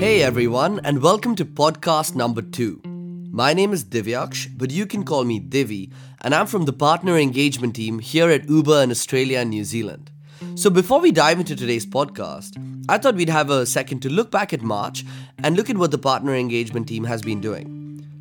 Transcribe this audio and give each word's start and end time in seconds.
Hey 0.00 0.20
everyone, 0.20 0.80
and 0.82 1.00
welcome 1.00 1.36
to 1.36 1.44
podcast 1.44 2.16
number 2.16 2.42
two. 2.42 2.82
My 3.30 3.54
name 3.54 3.72
is 3.72 3.84
Divyaksh, 3.84 4.58
but 4.58 4.72
you 4.72 4.84
can 4.84 5.04
call 5.04 5.22
me 5.22 5.38
Divi, 5.38 5.92
and 6.22 6.34
I'm 6.34 6.48
from 6.48 6.64
the 6.64 6.72
partner 6.72 7.16
engagement 7.16 7.76
team 7.76 8.00
here 8.00 8.30
at 8.30 8.48
Uber 8.48 8.82
in 8.82 8.90
Australia 8.90 9.38
and 9.38 9.50
New 9.50 9.62
Zealand. 9.62 10.10
So 10.56 10.68
before 10.68 10.98
we 10.98 11.12
dive 11.12 11.38
into 11.38 11.54
today's 11.54 11.86
podcast, 11.86 12.60
I 12.88 12.98
thought 12.98 13.14
we'd 13.14 13.28
have 13.28 13.48
a 13.48 13.64
second 13.64 14.00
to 14.00 14.10
look 14.10 14.32
back 14.32 14.52
at 14.52 14.62
March 14.62 15.04
and 15.44 15.56
look 15.56 15.70
at 15.70 15.76
what 15.76 15.92
the 15.92 15.98
partner 15.98 16.34
engagement 16.34 16.88
team 16.88 17.04
has 17.04 17.22
been 17.22 17.40
doing. 17.40 17.75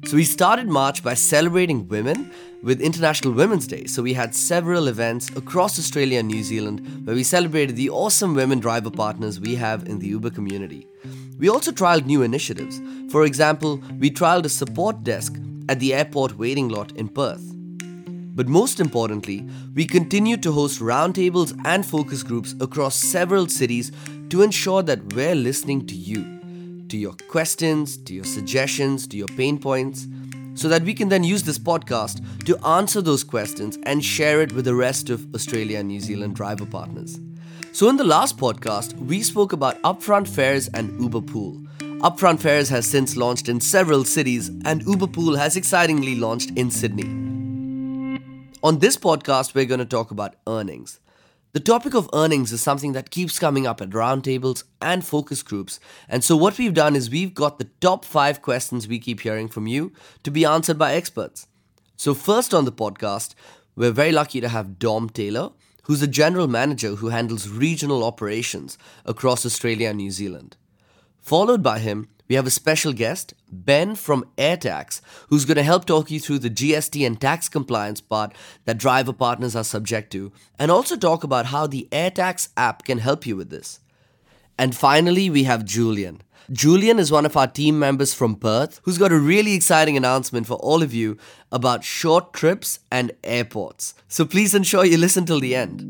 So 0.07 0.17
we 0.17 0.23
started 0.23 0.67
March 0.67 1.01
by 1.03 1.15
celebrating 1.15 1.87
women 1.87 2.31
with 2.61 2.79
International 2.79 3.33
Women's 3.33 3.65
Day. 3.65 3.85
So 3.85 4.03
we 4.03 4.13
had 4.13 4.35
several 4.35 4.87
events 4.87 5.35
across 5.35 5.79
Australia 5.79 6.19
and 6.19 6.27
New 6.27 6.43
Zealand 6.43 7.07
where 7.07 7.15
we 7.15 7.23
celebrated 7.23 7.75
the 7.75 7.89
awesome 7.89 8.35
women 8.35 8.59
driver 8.59 8.91
partners 8.91 9.39
we 9.39 9.55
have 9.55 9.87
in 9.87 9.97
the 9.97 10.05
Uber 10.09 10.29
community. 10.29 10.87
We 11.39 11.49
also 11.49 11.71
trialed 11.71 12.05
new 12.05 12.21
initiatives. 12.21 12.79
For 13.09 13.25
example, 13.25 13.81
we 13.97 14.11
trialed 14.11 14.45
a 14.45 14.49
support 14.49 15.03
desk 15.03 15.37
at 15.69 15.79
the 15.79 15.95
airport 15.95 16.37
waiting 16.37 16.69
lot 16.69 16.91
in 16.91 17.09
Perth. 17.09 17.41
But 18.35 18.47
most 18.47 18.79
importantly, 18.79 19.43
we 19.73 19.85
continued 19.85 20.43
to 20.43 20.51
host 20.51 20.81
roundtables 20.81 21.59
and 21.65 21.83
focus 21.83 22.21
groups 22.21 22.53
across 22.59 22.95
several 22.95 23.47
cities 23.47 23.91
to 24.29 24.43
ensure 24.43 24.83
that 24.83 25.13
we're 25.15 25.33
listening 25.33 25.87
to 25.87 25.95
you, 25.95 26.34
to 26.89 26.97
your 26.97 27.15
questions, 27.27 27.97
to 27.97 28.13
your 28.13 28.23
suggestions, 28.23 29.07
to 29.07 29.17
your 29.17 29.27
pain 29.27 29.57
points, 29.59 30.07
so 30.53 30.67
that 30.69 30.83
we 30.83 30.93
can 30.93 31.09
then 31.09 31.23
use 31.23 31.43
this 31.43 31.59
podcast 31.59 32.23
to 32.45 32.57
answer 32.65 33.01
those 33.01 33.23
questions 33.23 33.77
and 33.83 34.03
share 34.03 34.41
it 34.41 34.53
with 34.53 34.65
the 34.65 34.75
rest 34.75 35.09
of 35.09 35.33
Australia 35.35 35.79
and 35.79 35.87
New 35.87 35.99
Zealand 35.99 36.35
driver 36.35 36.65
partners. 36.65 37.19
So, 37.71 37.89
in 37.89 37.97
the 37.97 38.05
last 38.05 38.37
podcast, 38.37 38.97
we 38.97 39.21
spoke 39.21 39.51
about 39.51 39.81
Upfront 39.81 40.29
Fares 40.29 40.69
and 40.69 40.99
Uber 41.01 41.21
Pool. 41.21 41.61
Upfront 41.99 42.39
Fares 42.39 42.69
has 42.69 42.85
since 42.85 43.17
launched 43.17 43.49
in 43.49 43.59
several 43.59 44.05
cities, 44.05 44.49
and 44.63 44.83
Uber 44.83 45.07
Pool 45.07 45.35
has 45.35 45.57
excitingly 45.57 46.15
launched 46.15 46.51
in 46.51 46.71
Sydney. 46.71 47.25
On 48.63 48.79
this 48.79 48.95
podcast, 48.97 49.53
we're 49.53 49.65
going 49.65 49.79
to 49.79 49.85
talk 49.85 50.11
about 50.11 50.35
earnings. 50.47 50.99
The 51.55 51.61
topic 51.61 51.93
of 51.93 52.09
earnings 52.13 52.51
is 52.51 52.61
something 52.61 52.91
that 52.91 53.11
keeps 53.11 53.39
coming 53.39 53.65
up 53.65 53.79
at 53.79 53.91
roundtables 53.91 54.65
and 54.81 55.05
focus 55.05 55.41
groups. 55.41 55.79
And 56.09 56.21
so, 56.21 56.35
what 56.35 56.57
we've 56.57 56.73
done 56.73 56.97
is 56.97 57.09
we've 57.09 57.33
got 57.33 57.59
the 57.59 57.69
top 57.79 58.03
five 58.03 58.41
questions 58.41 58.89
we 58.89 58.99
keep 58.99 59.21
hearing 59.21 59.47
from 59.47 59.65
you 59.65 59.93
to 60.23 60.31
be 60.31 60.43
answered 60.43 60.77
by 60.77 60.93
experts. 60.93 61.47
So, 61.95 62.13
first 62.13 62.53
on 62.53 62.65
the 62.65 62.73
podcast, 62.73 63.35
we're 63.73 63.91
very 63.91 64.11
lucky 64.11 64.41
to 64.41 64.49
have 64.49 64.79
Dom 64.79 65.09
Taylor, 65.09 65.51
who's 65.83 66.01
a 66.01 66.07
general 66.07 66.49
manager 66.49 66.95
who 66.95 67.07
handles 67.07 67.47
regional 67.47 68.03
operations 68.03 68.77
across 69.05 69.45
Australia 69.45 69.87
and 69.87 69.99
New 69.99 70.11
Zealand. 70.11 70.57
Followed 71.21 71.63
by 71.63 71.79
him, 71.79 72.09
we 72.27 72.35
have 72.35 72.47
a 72.47 72.51
special 72.51 72.93
guest, 72.93 73.33
Ben 73.51 73.95
from 73.95 74.25
AirTax, 74.37 75.01
who's 75.29 75.45
going 75.45 75.57
to 75.57 75.63
help 75.63 75.85
talk 75.85 76.09
you 76.09 76.19
through 76.19 76.39
the 76.39 76.49
GST 76.49 77.05
and 77.05 77.19
tax 77.19 77.47
compliance 77.47 78.01
part 78.01 78.33
that 78.65 78.77
driver 78.77 79.13
partners 79.13 79.55
are 79.55 79.63
subject 79.63 80.11
to, 80.13 80.31
and 80.57 80.71
also 80.71 80.95
talk 80.95 81.23
about 81.23 81.47
how 81.47 81.67
the 81.67 81.87
AirTax 81.91 82.49
app 82.57 82.83
can 82.83 82.97
help 82.97 83.27
you 83.27 83.35
with 83.35 83.49
this. 83.49 83.79
And 84.57 84.75
finally, 84.75 85.29
we 85.29 85.43
have 85.43 85.65
Julian. 85.65 86.21
Julian 86.51 86.99
is 86.99 87.11
one 87.11 87.25
of 87.25 87.35
our 87.35 87.47
team 87.47 87.79
members 87.79 88.13
from 88.13 88.35
Perth 88.35 88.79
who's 88.83 88.99
got 88.99 89.11
a 89.11 89.17
really 89.17 89.53
exciting 89.53 89.97
announcement 89.97 90.45
for 90.45 90.53
all 90.55 90.83
of 90.83 90.93
you 90.93 91.17
about 91.51 91.83
short 91.83 92.33
trips 92.33 92.79
and 92.91 93.11
airports. 93.23 93.95
So 94.07 94.25
please 94.25 94.53
ensure 94.53 94.85
you 94.85 94.97
listen 94.97 95.25
till 95.25 95.39
the 95.39 95.55
end. 95.55 95.81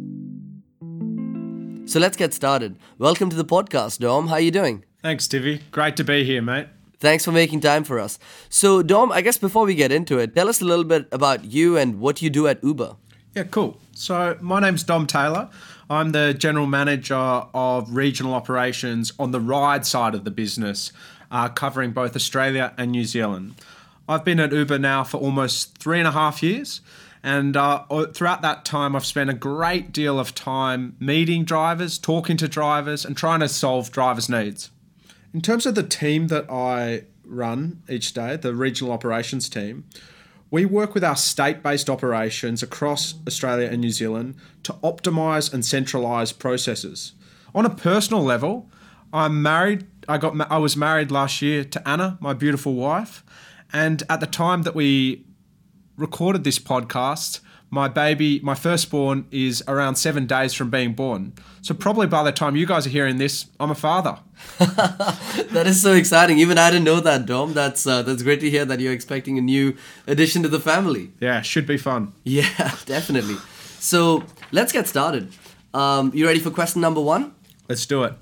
So 1.89 1.99
let's 1.99 2.17
get 2.17 2.33
started. 2.33 2.77
Welcome 2.97 3.29
to 3.29 3.35
the 3.35 3.45
podcast, 3.45 3.99
Dom. 3.99 4.27
How 4.29 4.35
are 4.35 4.39
you 4.39 4.49
doing? 4.49 4.85
Thanks, 5.05 5.27
Divi. 5.27 5.61
Great 5.69 5.95
to 5.97 6.03
be 6.03 6.23
here, 6.23 6.41
mate. 6.41 6.65
Thanks 6.97 7.25
for 7.25 7.31
making 7.31 7.59
time 7.59 7.83
for 7.83 7.99
us. 7.99 8.17
So, 8.49 8.81
Dom, 8.81 9.11
I 9.11 9.21
guess 9.21 9.37
before 9.37 9.63
we 9.63 9.75
get 9.75 9.91
into 9.91 10.17
it, 10.17 10.33
tell 10.33 10.49
us 10.49 10.61
a 10.61 10.65
little 10.65 10.83
bit 10.83 11.07
about 11.11 11.45
you 11.45 11.77
and 11.77 11.99
what 11.99 12.23
you 12.23 12.31
do 12.31 12.47
at 12.47 12.63
Uber. 12.63 12.95
Yeah, 13.35 13.43
cool. 13.43 13.77
So, 13.93 14.35
my 14.41 14.59
name's 14.59 14.81
Dom 14.81 15.05
Taylor. 15.05 15.51
I'm 15.91 16.11
the 16.11 16.33
general 16.33 16.65
manager 16.65 17.13
of 17.13 17.95
regional 17.95 18.33
operations 18.33 19.13
on 19.19 19.29
the 19.29 19.39
ride 19.39 19.85
side 19.85 20.15
of 20.15 20.23
the 20.23 20.31
business, 20.31 20.91
uh, 21.29 21.49
covering 21.49 21.91
both 21.91 22.15
Australia 22.15 22.73
and 22.75 22.91
New 22.91 23.05
Zealand. 23.05 23.53
I've 24.09 24.25
been 24.25 24.39
at 24.39 24.53
Uber 24.53 24.79
now 24.79 25.03
for 25.03 25.17
almost 25.17 25.77
three 25.77 25.99
and 25.99 26.07
a 26.07 26.13
half 26.13 26.41
years. 26.41 26.81
And 27.21 27.55
uh, 27.55 27.83
throughout 28.11 28.41
that 28.41 28.65
time, 28.65 28.95
I've 28.95 29.05
spent 29.05 29.29
a 29.29 29.35
great 29.35 29.91
deal 29.91 30.19
of 30.19 30.33
time 30.33 30.95
meeting 30.99 31.45
drivers, 31.45 31.99
talking 31.99 32.37
to 32.37 32.47
drivers, 32.47 33.05
and 33.05 33.15
trying 33.15 33.41
to 33.41 33.47
solve 33.47 33.91
drivers' 33.91 34.29
needs. 34.29 34.71
In 35.35 35.41
terms 35.41 35.65
of 35.65 35.75
the 35.75 35.83
team 35.83 36.27
that 36.27 36.49
I 36.49 37.03
run 37.25 37.81
each 37.89 38.13
day, 38.13 38.37
the 38.37 38.55
regional 38.55 38.93
operations 38.93 39.49
team, 39.49 39.83
we 40.49 40.63
work 40.63 40.93
with 40.93 41.03
our 41.03 41.17
state 41.17 41.61
based 41.61 41.89
operations 41.89 42.63
across 42.63 43.15
Australia 43.27 43.67
and 43.69 43.81
New 43.81 43.89
Zealand 43.89 44.35
to 44.63 44.71
optimize 44.75 45.53
and 45.53 45.65
centralize 45.65 46.31
processes. 46.31 47.15
On 47.53 47.65
a 47.65 47.69
personal 47.69 48.23
level, 48.23 48.71
I'm 49.11 49.41
married. 49.41 49.85
I 50.07 50.19
got 50.19 50.39
I 50.49 50.57
was 50.57 50.77
married 50.77 51.11
last 51.11 51.41
year 51.41 51.65
to 51.65 51.85
Anna, 51.85 52.17
my 52.21 52.31
beautiful 52.31 52.73
wife, 52.73 53.21
and 53.73 54.03
at 54.09 54.21
the 54.21 54.27
time 54.27 54.61
that 54.61 54.73
we 54.73 55.25
recorded 55.97 56.45
this 56.45 56.59
podcast, 56.59 57.41
my 57.75 57.89
baby, 57.89 58.39
my 58.41 58.55
firstborn, 58.55 59.27
is 59.31 59.61
around 59.67 59.95
seven 59.95 60.25
days 60.25 60.53
from 60.53 60.69
being 60.69 60.93
born. 60.93 61.33
So 61.61 61.73
probably 61.73 62.07
by 62.07 62.23
the 62.23 62.31
time 62.31 62.55
you 62.55 62.65
guys 62.65 62.87
are 62.87 62.89
hearing 62.89 63.17
this, 63.17 63.47
I'm 63.59 63.69
a 63.69 63.75
father. 63.75 64.17
that 64.59 65.63
is 65.65 65.81
so 65.81 65.91
exciting. 65.93 66.39
Even 66.39 66.57
I 66.57 66.71
didn't 66.71 66.85
know 66.85 67.01
that, 67.01 67.25
Dom. 67.25 67.53
That's 67.53 67.85
uh, 67.85 68.01
that's 68.01 68.23
great 68.23 68.39
to 68.39 68.49
hear 68.49 68.63
that 68.63 68.79
you're 68.79 68.93
expecting 68.93 69.37
a 69.37 69.41
new 69.41 69.75
addition 70.07 70.41
to 70.43 70.47
the 70.47 70.59
family. 70.59 71.11
Yeah, 71.19 71.41
should 71.41 71.67
be 71.67 71.77
fun. 71.77 72.13
Yeah, 72.23 72.71
definitely. 72.85 73.35
So 73.79 74.23
let's 74.53 74.71
get 74.71 74.87
started. 74.87 75.33
Um, 75.73 76.11
you 76.15 76.25
ready 76.25 76.39
for 76.39 76.51
question 76.51 76.79
number 76.79 77.01
one? 77.01 77.33
Let's 77.67 77.85
do 77.85 78.05
it. 78.05 78.13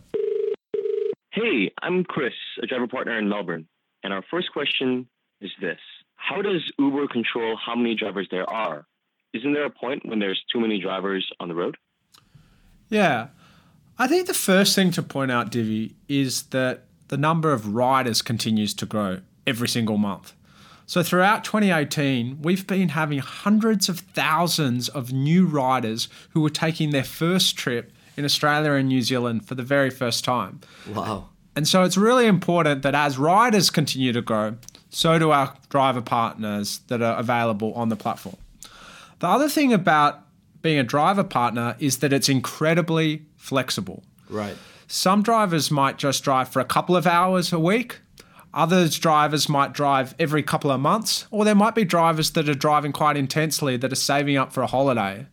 Hey, 1.32 1.72
I'm 1.84 2.04
Chris, 2.04 2.34
a 2.64 2.66
driver 2.66 2.88
partner 2.88 3.20
in 3.20 3.30
Melbourne, 3.30 3.68
and 4.04 4.12
our 4.14 4.24
first 4.32 4.52
question 4.52 5.08
is 5.42 5.52
this: 5.62 5.80
How 6.16 6.42
does 6.42 6.64
Uber 6.80 7.08
control 7.08 7.56
how 7.64 7.76
many 7.76 7.94
drivers 7.94 8.28
there 8.32 8.50
are? 8.50 8.88
Isn't 9.34 9.54
there 9.54 9.66
a 9.66 9.70
point 9.70 10.06
when 10.06 10.20
there's 10.20 10.44
too 10.52 10.60
many 10.60 10.80
drivers 10.80 11.30
on 11.40 11.48
the 11.48 11.56
road? 11.56 11.78
Yeah. 12.90 13.28
I 13.98 14.08
think 14.08 14.28
the 14.28 14.34
first 14.34 14.76
thing 14.76 14.92
to 14.92 15.04
point 15.04 15.32
out, 15.32 15.52
Divi, 15.52 15.96
is 16.08 16.44
that 16.44 16.86
the 17.08 17.18
number 17.18 17.52
of 17.52 17.74
riders 17.74 18.22
continues 18.22 18.74
to 18.76 18.86
grow 18.86 19.20
every 19.46 19.68
single 19.68 19.98
month. 19.98 20.34
So 20.86 21.02
throughout 21.02 21.44
2018, 21.44 22.42
we've 22.42 22.68
been 22.68 22.90
having 22.90 23.20
hundreds 23.20 23.90
of 23.90 24.00
thousands 24.00 24.90
of 24.90 25.14
new 25.14 25.46
riders 25.46 26.10
who 26.32 26.42
were 26.42 26.50
taking 26.50 26.92
their 26.92 27.04
first 27.04 27.56
trip 27.58 27.92
in 28.18 28.26
Australia 28.26 28.74
and 28.74 28.90
New 28.90 29.02
Zealand 29.02 29.48
for 29.48 29.56
the 29.56 29.64
very 29.64 29.90
first 29.90 30.24
time. 30.24 30.60
Wow. 30.94 31.30
And 31.56 31.68
so 31.68 31.84
it's 31.84 31.98
really 31.98 32.26
important 32.26 32.82
that 32.82 32.96
as 32.96 33.18
riders 33.18 33.70
continue 33.70 34.12
to 34.12 34.22
grow, 34.22 34.58
so 34.90 35.18
do 35.18 35.32
our 35.32 35.56
driver 35.70 36.02
partners 36.02 36.80
that 36.88 37.02
are 37.02 37.18
available 37.18 37.74
on 37.74 37.90
the 37.90 37.96
platform. 37.96 38.38
The 39.24 39.30
other 39.30 39.48
thing 39.48 39.72
about 39.72 40.20
being 40.62 40.78
a 40.78 40.84
driver 40.84 41.24
partner 41.24 41.78
is 41.80 42.00
that 42.00 42.12
it's 42.12 42.28
incredibly 42.28 43.22
flexible. 43.38 44.04
Right. 44.30 44.58
Some 44.88 45.24
drivers 45.24 45.72
might 45.72 45.98
just 45.98 46.26
drive 46.26 46.50
for 46.50 46.60
a 46.60 46.66
couple 46.66 46.98
of 46.98 47.08
hours 47.08 47.54
a 47.54 47.58
week. 47.58 48.02
Others 48.54 49.00
drivers 49.00 49.48
might 49.48 49.72
drive 49.72 50.14
every 50.20 50.44
couple 50.44 50.72
of 50.72 50.82
months, 50.82 51.26
or 51.32 51.46
there 51.46 51.56
might 51.56 51.74
be 51.74 51.86
drivers 51.86 52.32
that 52.32 52.50
are 52.50 52.54
driving 52.54 52.92
quite 52.92 53.16
intensely 53.16 53.78
that 53.78 53.94
are 53.94 53.96
saving 53.96 54.36
up 54.36 54.52
for 54.52 54.62
a 54.62 54.68
holiday. 54.68 55.26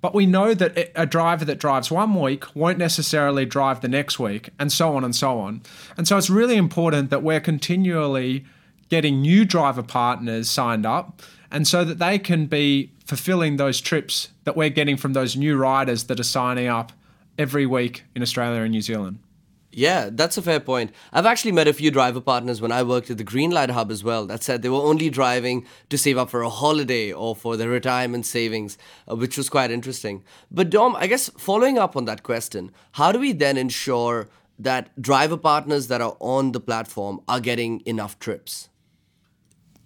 But 0.00 0.12
we 0.12 0.26
know 0.26 0.52
that 0.52 0.90
a 0.96 1.06
driver 1.06 1.44
that 1.44 1.60
drives 1.60 1.88
one 1.88 2.20
week 2.20 2.56
won't 2.56 2.78
necessarily 2.78 3.46
drive 3.46 3.80
the 3.80 3.86
next 3.86 4.18
week, 4.18 4.50
and 4.58 4.72
so 4.72 4.96
on 4.96 5.04
and 5.04 5.14
so 5.14 5.38
on. 5.38 5.62
And 5.96 6.08
so 6.08 6.18
it's 6.18 6.28
really 6.28 6.56
important 6.56 7.10
that 7.10 7.22
we're 7.22 7.38
continually 7.38 8.44
getting 8.88 9.20
new 9.20 9.44
driver 9.44 9.84
partners 9.84 10.50
signed 10.50 10.84
up, 10.84 11.22
and 11.50 11.66
so 11.66 11.84
that 11.84 11.98
they 11.98 12.18
can 12.18 12.46
be 12.46 12.92
fulfilling 13.04 13.56
those 13.56 13.80
trips 13.80 14.28
that 14.44 14.56
we're 14.56 14.68
getting 14.68 14.96
from 14.96 15.12
those 15.12 15.36
new 15.36 15.56
riders 15.56 16.04
that 16.04 16.18
are 16.18 16.24
signing 16.24 16.66
up 16.66 16.92
every 17.38 17.66
week 17.66 18.04
in 18.14 18.22
Australia 18.22 18.62
and 18.62 18.72
New 18.72 18.82
Zealand. 18.82 19.18
Yeah, 19.76 20.08
that's 20.10 20.38
a 20.38 20.42
fair 20.42 20.58
point. 20.58 20.90
I've 21.12 21.26
actually 21.26 21.52
met 21.52 21.68
a 21.68 21.72
few 21.74 21.90
driver 21.90 22.22
partners 22.22 22.62
when 22.62 22.72
I 22.72 22.82
worked 22.82 23.10
at 23.10 23.18
the 23.18 23.24
Greenlight 23.24 23.68
Hub 23.68 23.90
as 23.90 24.02
well 24.02 24.24
that 24.24 24.42
said 24.42 24.62
they 24.62 24.70
were 24.70 24.76
only 24.80 25.10
driving 25.10 25.66
to 25.90 25.98
save 25.98 26.16
up 26.16 26.30
for 26.30 26.40
a 26.40 26.48
holiday 26.48 27.12
or 27.12 27.36
for 27.36 27.58
their 27.58 27.68
retirement 27.68 28.24
savings, 28.24 28.78
uh, 29.06 29.14
which 29.14 29.36
was 29.36 29.50
quite 29.50 29.70
interesting. 29.70 30.24
But, 30.50 30.70
Dom, 30.70 30.96
I 30.96 31.06
guess 31.06 31.28
following 31.36 31.76
up 31.76 31.94
on 31.94 32.06
that 32.06 32.22
question, 32.22 32.72
how 32.92 33.12
do 33.12 33.18
we 33.18 33.32
then 33.32 33.58
ensure 33.58 34.28
that 34.58 34.98
driver 35.00 35.36
partners 35.36 35.88
that 35.88 36.00
are 36.00 36.16
on 36.20 36.52
the 36.52 36.60
platform 36.60 37.20
are 37.28 37.40
getting 37.40 37.82
enough 37.84 38.18
trips? 38.18 38.70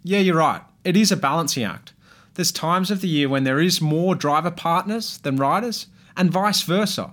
Yeah, 0.05 0.21
you're 0.21 0.37
right. 0.37 0.63
It 0.83 0.97
is 0.97 1.13
a 1.13 1.17
balancing 1.17 1.65
act. 1.65 1.93
There's 2.35 2.53
times 2.53 2.91
of 2.91 3.03
the 3.03 3.09
year 3.09 3.29
when 3.29 3.45
there 3.45 3.61
is 3.61 3.83
more 3.83 4.15
driver 4.15 4.51
partners 4.51 5.19
than 5.19 5.37
riders, 5.37 5.87
and 6.17 6.31
vice 6.31 6.63
versa. 6.63 7.13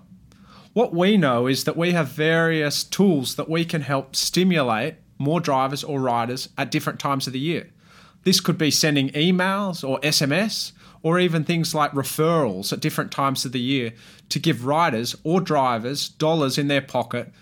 What 0.74 0.94
we 0.94 1.18
know 1.18 1.48
is 1.48 1.66
that 1.66 1.76
we 1.76 1.92
have 1.92 2.08
various 2.08 2.84
tools 2.84 3.36
that 3.36 3.50
we 3.50 3.66
can 3.66 3.82
help 3.82 4.16
stimulate 4.16 4.96
more 5.18 5.40
drivers 5.40 5.84
or 5.84 6.00
riders 6.00 6.50
at 6.58 6.72
different 6.72 7.00
times 7.00 7.28
of 7.28 7.34
the 7.34 7.40
year. 7.40 7.70
This 8.24 8.40
could 8.40 8.58
be 8.58 8.72
sending 8.72 9.10
emails 9.10 9.88
or 9.88 10.00
SMS, 10.02 10.72
or 11.04 11.20
even 11.20 11.44
things 11.44 11.76
like 11.76 11.92
referrals 11.92 12.72
at 12.72 12.80
different 12.80 13.12
times 13.12 13.44
of 13.44 13.52
the 13.52 13.60
year 13.60 13.94
to 14.30 14.40
give 14.40 14.66
riders 14.66 15.16
or 15.24 15.42
drivers 15.42 16.10
dollars 16.10 16.58
in 16.58 16.68
their 16.68 16.82
pocket 16.82 17.34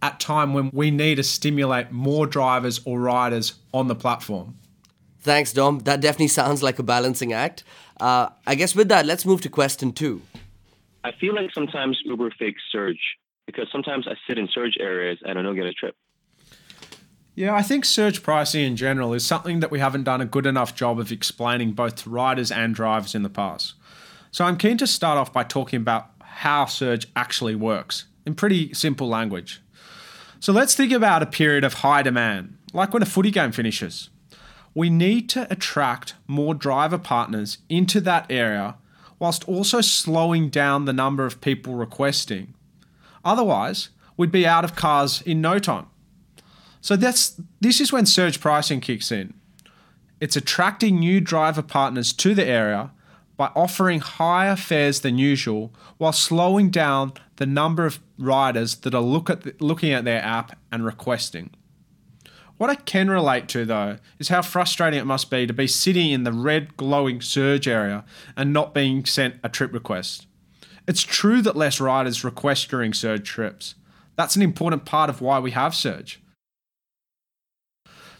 at 0.00 0.20
time 0.20 0.54
when 0.54 0.70
we 0.72 0.90
need 0.90 1.16
to 1.16 1.22
stimulate 1.22 1.90
more 1.90 2.26
drivers 2.26 2.80
or 2.84 3.00
riders 3.00 3.54
on 3.72 3.88
the 3.88 3.94
platform. 3.94 4.56
Thanks, 5.22 5.52
Dom. 5.52 5.80
That 5.80 6.00
definitely 6.00 6.28
sounds 6.40 6.62
like 6.62 6.78
a 6.78 6.82
balancing 6.82 7.32
act. 7.32 7.64
Uh, 8.00 8.28
I 8.46 8.54
guess 8.54 8.74
with 8.74 8.88
that, 8.88 9.06
let's 9.06 9.24
move 9.24 9.40
to 9.42 9.48
question 9.48 9.92
two. 9.92 10.22
I 11.04 11.12
feel 11.12 11.34
like 11.34 11.52
sometimes 11.52 12.00
Uber 12.04 12.30
fakes 12.38 12.62
surge 12.70 13.16
because 13.46 13.68
sometimes 13.72 14.06
I 14.06 14.14
sit 14.26 14.38
in 14.38 14.48
surge 14.48 14.76
areas 14.78 15.18
and 15.24 15.38
I 15.38 15.42
don't 15.42 15.56
get 15.56 15.66
a 15.66 15.72
trip. 15.72 15.96
Yeah, 17.34 17.54
I 17.54 17.62
think 17.62 17.84
surge 17.84 18.22
pricing 18.22 18.64
in 18.64 18.76
general 18.76 19.14
is 19.14 19.24
something 19.24 19.60
that 19.60 19.70
we 19.70 19.78
haven't 19.78 20.04
done 20.04 20.20
a 20.20 20.26
good 20.26 20.46
enough 20.46 20.74
job 20.74 21.00
of 21.00 21.10
explaining 21.10 21.72
both 21.72 21.96
to 21.96 22.10
riders 22.10 22.52
and 22.52 22.74
drivers 22.74 23.14
in 23.14 23.22
the 23.22 23.30
past. 23.30 23.74
So 24.30 24.44
I'm 24.44 24.58
keen 24.58 24.76
to 24.78 24.86
start 24.86 25.18
off 25.18 25.32
by 25.32 25.44
talking 25.44 25.78
about 25.78 26.10
how 26.20 26.66
surge 26.66 27.06
actually 27.16 27.54
works 27.54 28.06
in 28.26 28.34
pretty 28.34 28.74
simple 28.74 29.08
language. 29.08 29.62
So 30.40 30.52
let's 30.52 30.74
think 30.74 30.92
about 30.92 31.22
a 31.22 31.26
period 31.26 31.64
of 31.64 31.74
high 31.74 32.02
demand, 32.02 32.58
like 32.72 32.92
when 32.92 33.02
a 33.02 33.06
footy 33.06 33.30
game 33.30 33.52
finishes. 33.52 34.10
We 34.74 34.90
need 34.90 35.28
to 35.30 35.46
attract 35.50 36.14
more 36.26 36.54
driver 36.54 36.98
partners 36.98 37.58
into 37.68 38.00
that 38.02 38.26
area 38.30 38.76
whilst 39.18 39.46
also 39.48 39.80
slowing 39.80 40.48
down 40.48 40.84
the 40.84 40.92
number 40.92 41.26
of 41.26 41.40
people 41.40 41.74
requesting. 41.74 42.54
Otherwise, 43.24 43.90
we'd 44.16 44.32
be 44.32 44.46
out 44.46 44.64
of 44.64 44.74
cars 44.74 45.22
in 45.22 45.40
no 45.40 45.58
time. 45.58 45.86
So 46.80 46.96
that's 46.96 47.40
this 47.60 47.80
is 47.80 47.92
when 47.92 48.06
surge 48.06 48.40
pricing 48.40 48.80
kicks 48.80 49.12
in. 49.12 49.34
It's 50.20 50.36
attracting 50.36 50.98
new 50.98 51.20
driver 51.20 51.62
partners 51.62 52.12
to 52.14 52.34
the 52.34 52.44
area 52.44 52.90
by 53.36 53.50
offering 53.54 54.00
higher 54.00 54.56
fares 54.56 55.00
than 55.00 55.18
usual 55.18 55.72
while 55.98 56.12
slowing 56.12 56.70
down 56.70 57.12
the 57.36 57.46
number 57.46 57.86
of 57.86 58.00
riders 58.18 58.76
that 58.76 58.94
are 58.94 59.02
look 59.02 59.30
at 59.30 59.42
the, 59.42 59.54
looking 59.58 59.92
at 59.92 60.04
their 60.04 60.22
app 60.22 60.58
and 60.70 60.84
requesting. 60.84 61.50
What 62.58 62.70
I 62.70 62.74
can 62.74 63.10
relate 63.10 63.48
to 63.48 63.64
though 63.64 63.98
is 64.18 64.28
how 64.28 64.42
frustrating 64.42 65.00
it 65.00 65.04
must 65.04 65.30
be 65.30 65.46
to 65.46 65.52
be 65.52 65.66
sitting 65.66 66.10
in 66.10 66.24
the 66.24 66.32
red 66.32 66.76
glowing 66.76 67.20
surge 67.20 67.66
area 67.66 68.04
and 68.36 68.52
not 68.52 68.74
being 68.74 69.04
sent 69.04 69.36
a 69.42 69.48
trip 69.48 69.72
request. 69.72 70.26
It's 70.86 71.02
true 71.02 71.42
that 71.42 71.56
less 71.56 71.80
riders 71.80 72.24
request 72.24 72.68
during 72.68 72.92
surge 72.92 73.28
trips. 73.28 73.74
That's 74.16 74.36
an 74.36 74.42
important 74.42 74.84
part 74.84 75.10
of 75.10 75.20
why 75.20 75.38
we 75.38 75.52
have 75.52 75.74
surge. 75.74 76.20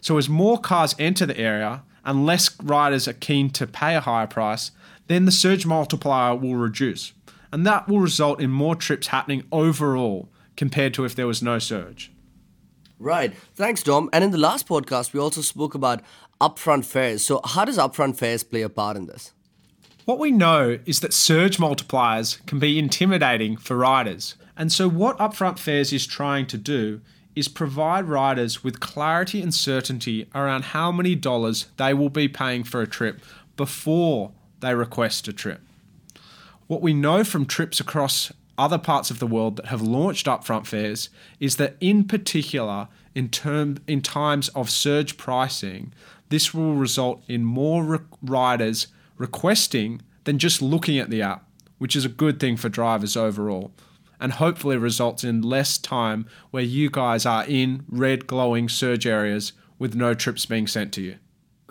So, 0.01 0.19
as 0.19 0.29
more 0.29 0.59
cars 0.59 0.95
enter 0.99 1.27
the 1.27 1.39
area 1.39 1.83
and 2.05 2.27
less 2.27 2.61
riders 2.61 3.07
are 3.07 3.13
keen 3.13 3.51
to 3.51 3.67
pay 3.67 3.95
a 3.95 4.01
higher 4.01 4.27
price, 4.27 4.71
then 5.07 5.25
the 5.25 5.33
surge 5.33 5.67
multiplier 5.67 6.35
will 6.35 6.57
reduce. 6.57 7.13
And 7.53 7.67
that 7.67 7.89
will 7.89 8.01
result 8.01 8.41
in 8.41 8.51
more 8.51 8.75
trips 8.75 9.09
happening 9.09 9.45
overall 9.53 10.29
compared 10.57 10.95
to 10.95 11.05
if 11.05 11.15
there 11.15 11.27
was 11.27 11.43
no 11.43 11.59
surge. 11.59 12.12
Right. 13.03 13.35
Thanks, 13.57 13.83
Dom. 13.83 14.09
And 14.13 14.23
in 14.23 14.31
the 14.31 14.39
last 14.39 14.69
podcast, 14.69 15.13
we 15.13 15.19
also 15.19 15.41
spoke 15.41 15.75
about 15.75 16.03
upfront 16.41 16.85
fares. 16.85 17.25
So, 17.25 17.41
how 17.45 17.65
does 17.65 17.77
upfront 17.77 18.17
fares 18.17 18.45
play 18.45 18.63
a 18.63 18.69
part 18.69 18.97
in 18.97 19.07
this? 19.07 19.33
What 20.05 20.21
we 20.21 20.31
know 20.31 20.79
is 20.87 21.01
that 21.01 21.13
surge 21.13 21.59
multipliers 21.59 22.45
can 22.47 22.61
be 22.61 22.79
intimidating 22.79 23.57
for 23.57 23.77
riders. 23.77 24.37
And 24.57 24.71
so, 24.71 24.89
what 24.89 25.19
Upfront 25.19 25.59
Fares 25.59 25.93
is 25.93 26.07
trying 26.07 26.47
to 26.47 26.57
do 26.57 27.01
is 27.35 27.49
provide 27.49 28.05
riders 28.05 28.63
with 28.63 28.79
clarity 28.79 29.43
and 29.43 29.53
certainty 29.53 30.29
around 30.35 30.67
how 30.67 30.93
many 30.93 31.15
dollars 31.15 31.67
they 31.79 31.95
will 31.95 32.11
be 32.11 32.29
paying 32.29 32.63
for 32.63 32.83
a 32.83 32.87
trip 32.87 33.21
before 33.57 34.33
they 34.61 34.75
request 34.75 35.27
a 35.27 35.33
trip. 35.33 35.61
What 36.69 36.83
we 36.83 36.95
know 36.95 37.25
from 37.25 37.47
trips 37.47 37.81
across 37.81 38.33
other 38.63 38.79
parts 38.79 39.11
of 39.11 39.19
the 39.19 39.27
world 39.27 39.57
that 39.57 39.67
have 39.67 39.83
launched 39.83 40.27
upfront 40.27 40.67
fares 40.67 41.11
is 41.41 41.57
that 41.57 41.77
in 41.81 42.05
particular 42.05 42.87
in 43.15 43.29
term 43.29 43.77
in 43.89 44.01
times 44.01 44.49
of 44.51 44.71
surge 44.71 45.17
pricing 45.17 45.93
this 46.29 46.55
will 46.55 46.75
result 46.75 47.23
in 47.27 47.45
more 47.45 47.83
re- 47.85 47.99
riders 48.23 48.87
requesting 49.19 50.01
than 50.25 50.39
just 50.39 50.63
looking 50.63 50.99
at 50.99 51.11
the 51.11 51.21
app 51.21 51.45
which 51.79 51.97
is 51.97 52.05
a 52.05 52.09
good 52.09 52.39
thing 52.39 52.57
for 52.57 52.69
drivers 52.69 53.17
overall 53.17 53.73
and 54.21 54.35
hopefully 54.35 54.77
results 54.77 55.25
in 55.25 55.43
less 55.43 55.77
time 55.77 56.25
where 56.53 56.63
you 56.63 56.89
guys 56.89 57.27
are 57.27 57.45
in 57.49 57.85
red 57.89 58.29
glowing 58.29 58.69
surge 58.69 59.05
areas 59.05 59.53
with 59.81 59.97
no 59.97 60.15
trips 60.15 60.47
being 60.47 60.69
sent 60.69 60.93
to 60.93 61.03
you. 61.03 61.17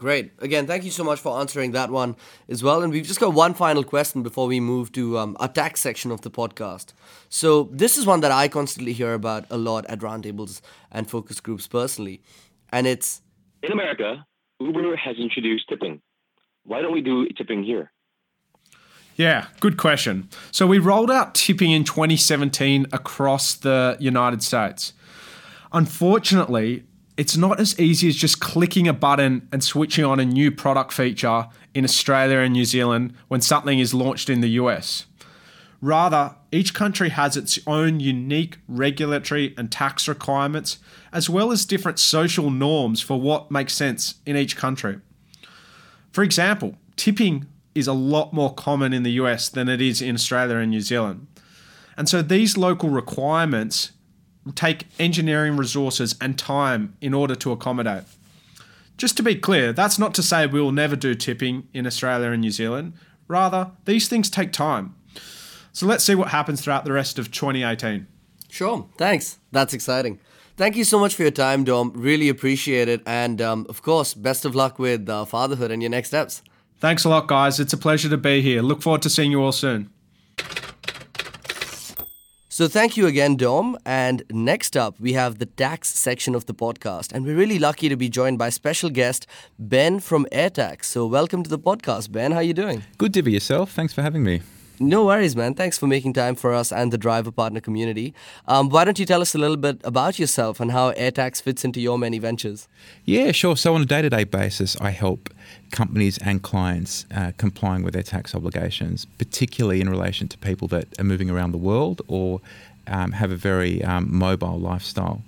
Great. 0.01 0.31
Again, 0.39 0.65
thank 0.65 0.83
you 0.83 0.89
so 0.89 1.03
much 1.03 1.19
for 1.19 1.39
answering 1.39 1.73
that 1.73 1.91
one 1.91 2.15
as 2.49 2.63
well. 2.63 2.81
And 2.81 2.91
we've 2.91 3.05
just 3.05 3.19
got 3.19 3.35
one 3.35 3.53
final 3.53 3.83
question 3.83 4.23
before 4.23 4.47
we 4.47 4.59
move 4.59 4.91
to 4.93 5.19
um, 5.19 5.37
our 5.39 5.47
tax 5.47 5.79
section 5.79 6.09
of 6.09 6.21
the 6.21 6.31
podcast. 6.31 6.93
So, 7.29 7.69
this 7.71 7.97
is 7.99 8.07
one 8.07 8.21
that 8.21 8.31
I 8.31 8.47
constantly 8.47 8.93
hear 8.93 9.13
about 9.13 9.45
a 9.51 9.59
lot 9.59 9.85
at 9.85 9.99
roundtables 9.99 10.61
and 10.91 11.07
focus 11.07 11.39
groups 11.39 11.67
personally. 11.67 12.19
And 12.69 12.87
it's 12.87 13.21
In 13.61 13.71
America, 13.71 14.25
Uber 14.59 14.95
has 14.95 15.17
introduced 15.19 15.69
tipping. 15.69 16.01
Why 16.63 16.81
don't 16.81 16.93
we 16.93 17.01
do 17.01 17.27
tipping 17.37 17.63
here? 17.63 17.91
Yeah, 19.17 19.49
good 19.59 19.77
question. 19.77 20.29
So 20.49 20.65
we 20.65 20.79
rolled 20.79 21.11
out 21.11 21.35
tipping 21.35 21.69
in 21.69 21.83
2017 21.83 22.87
across 22.91 23.53
the 23.53 23.97
United 23.99 24.41
States. 24.41 24.93
Unfortunately, 25.71 26.85
it's 27.21 27.37
not 27.37 27.59
as 27.59 27.79
easy 27.79 28.07
as 28.07 28.15
just 28.15 28.39
clicking 28.39 28.87
a 28.87 28.93
button 28.93 29.47
and 29.51 29.63
switching 29.63 30.03
on 30.03 30.19
a 30.19 30.25
new 30.25 30.49
product 30.49 30.91
feature 30.91 31.47
in 31.71 31.83
Australia 31.83 32.39
and 32.39 32.51
New 32.51 32.65
Zealand 32.65 33.13
when 33.27 33.41
something 33.41 33.77
is 33.77 33.93
launched 33.93 34.27
in 34.27 34.41
the 34.41 34.49
US. 34.61 35.05
Rather, 35.81 36.33
each 36.51 36.73
country 36.73 37.09
has 37.09 37.37
its 37.37 37.59
own 37.67 37.99
unique 37.99 38.57
regulatory 38.67 39.53
and 39.55 39.71
tax 39.71 40.07
requirements, 40.07 40.79
as 41.13 41.29
well 41.29 41.51
as 41.51 41.63
different 41.63 41.99
social 41.99 42.49
norms 42.49 43.01
for 43.01 43.21
what 43.21 43.51
makes 43.51 43.73
sense 43.73 44.15
in 44.25 44.35
each 44.35 44.57
country. 44.57 44.99
For 46.11 46.23
example, 46.23 46.75
tipping 46.95 47.45
is 47.75 47.85
a 47.85 47.93
lot 47.93 48.33
more 48.33 48.51
common 48.51 48.93
in 48.93 49.03
the 49.03 49.11
US 49.11 49.47
than 49.47 49.69
it 49.69 49.79
is 49.79 50.01
in 50.01 50.15
Australia 50.15 50.55
and 50.55 50.71
New 50.71 50.81
Zealand. 50.81 51.27
And 51.95 52.09
so 52.09 52.23
these 52.23 52.57
local 52.57 52.89
requirements 52.89 53.91
take 54.55 54.87
engineering 54.99 55.57
resources 55.57 56.15
and 56.19 56.37
time 56.37 56.95
in 57.01 57.13
order 57.13 57.35
to 57.35 57.51
accommodate. 57.51 58.03
Just 58.97 59.17
to 59.17 59.23
be 59.23 59.35
clear, 59.35 59.73
that's 59.73 59.97
not 59.97 60.13
to 60.15 60.23
say 60.23 60.45
we 60.45 60.61
will 60.61 60.71
never 60.71 60.95
do 60.95 61.15
tipping 61.15 61.67
in 61.73 61.87
Australia 61.87 62.29
and 62.31 62.41
New 62.41 62.51
Zealand. 62.51 62.93
Rather, 63.27 63.71
these 63.85 64.07
things 64.07 64.29
take 64.29 64.51
time. 64.51 64.95
So 65.73 65.85
let's 65.85 66.03
see 66.03 66.15
what 66.15 66.29
happens 66.29 66.61
throughout 66.61 66.85
the 66.85 66.91
rest 66.91 67.17
of 67.17 67.31
2018. 67.31 68.07
Sure. 68.49 68.87
Thanks. 68.97 69.39
That's 69.51 69.73
exciting. 69.73 70.19
Thank 70.57 70.75
you 70.75 70.83
so 70.83 70.99
much 70.99 71.15
for 71.15 71.21
your 71.21 71.31
time, 71.31 71.63
Dom. 71.63 71.93
Really 71.95 72.29
appreciate 72.29 72.89
it. 72.89 73.01
And 73.05 73.41
um, 73.41 73.65
of 73.69 73.81
course, 73.81 74.13
best 74.13 74.45
of 74.45 74.53
luck 74.53 74.77
with 74.77 75.07
uh, 75.07 75.25
fatherhood 75.25 75.71
and 75.71 75.81
your 75.81 75.89
next 75.89 76.09
steps. 76.09 76.41
Thanks 76.79 77.03
a 77.05 77.09
lot, 77.09 77.27
guys. 77.27 77.59
It's 77.59 77.73
a 77.73 77.77
pleasure 77.77 78.09
to 78.09 78.17
be 78.17 78.41
here. 78.41 78.61
Look 78.61 78.81
forward 78.81 79.01
to 79.03 79.09
seeing 79.09 79.31
you 79.31 79.41
all 79.41 79.51
soon. 79.51 79.89
So 82.53 82.67
thank 82.67 82.97
you 82.97 83.07
again, 83.07 83.37
Dom. 83.37 83.77
And 83.85 84.23
next 84.29 84.75
up, 84.75 84.99
we 84.99 85.13
have 85.13 85.39
the 85.39 85.45
tax 85.45 85.87
section 85.87 86.35
of 86.35 86.47
the 86.47 86.53
podcast. 86.53 87.13
And 87.13 87.25
we're 87.25 87.37
really 87.37 87.57
lucky 87.57 87.87
to 87.87 87.95
be 87.95 88.09
joined 88.09 88.39
by 88.39 88.49
special 88.49 88.89
guest 88.89 89.25
Ben 89.57 90.01
from 90.01 90.27
AirTax. 90.33 90.83
So 90.83 91.07
welcome 91.07 91.43
to 91.43 91.49
the 91.49 91.57
podcast, 91.57 92.11
Ben. 92.11 92.33
How 92.33 92.39
are 92.39 92.43
you 92.43 92.53
doing? 92.53 92.83
Good 92.97 93.13
to 93.13 93.23
be 93.23 93.31
yourself. 93.31 93.71
Thanks 93.71 93.93
for 93.93 94.01
having 94.01 94.25
me. 94.25 94.41
No 94.81 95.05
worries, 95.05 95.35
man. 95.35 95.53
Thanks 95.53 95.77
for 95.77 95.85
making 95.85 96.13
time 96.13 96.33
for 96.33 96.55
us 96.55 96.71
and 96.71 96.91
the 96.91 96.97
driver 96.97 97.31
partner 97.31 97.61
community. 97.61 98.15
Um, 98.47 98.69
why 98.69 98.83
don't 98.83 98.97
you 98.97 99.05
tell 99.05 99.21
us 99.21 99.35
a 99.35 99.37
little 99.37 99.55
bit 99.55 99.79
about 99.83 100.17
yourself 100.17 100.59
and 100.59 100.71
how 100.71 100.91
AirTax 100.93 101.39
fits 101.39 101.63
into 101.63 101.79
your 101.79 101.99
many 101.99 102.17
ventures? 102.17 102.67
Yeah, 103.05 103.31
sure. 103.31 103.55
So, 103.55 103.75
on 103.75 103.83
a 103.83 103.85
day 103.85 104.01
to 104.01 104.09
day 104.09 104.23
basis, 104.23 104.75
I 104.81 104.89
help 104.89 105.29
companies 105.69 106.17
and 106.17 106.41
clients 106.41 107.05
uh, 107.13 107.31
complying 107.37 107.83
with 107.83 107.93
their 107.93 108.01
tax 108.01 108.33
obligations, 108.33 109.05
particularly 109.05 109.81
in 109.81 109.89
relation 109.89 110.27
to 110.29 110.37
people 110.39 110.67
that 110.69 110.87
are 110.99 111.03
moving 111.03 111.29
around 111.29 111.51
the 111.51 111.59
world 111.59 112.01
or 112.07 112.41
um, 112.87 113.11
have 113.11 113.31
a 113.31 113.35
very 113.35 113.83
um, 113.83 114.07
mobile 114.09 114.59
lifestyle. 114.59 115.21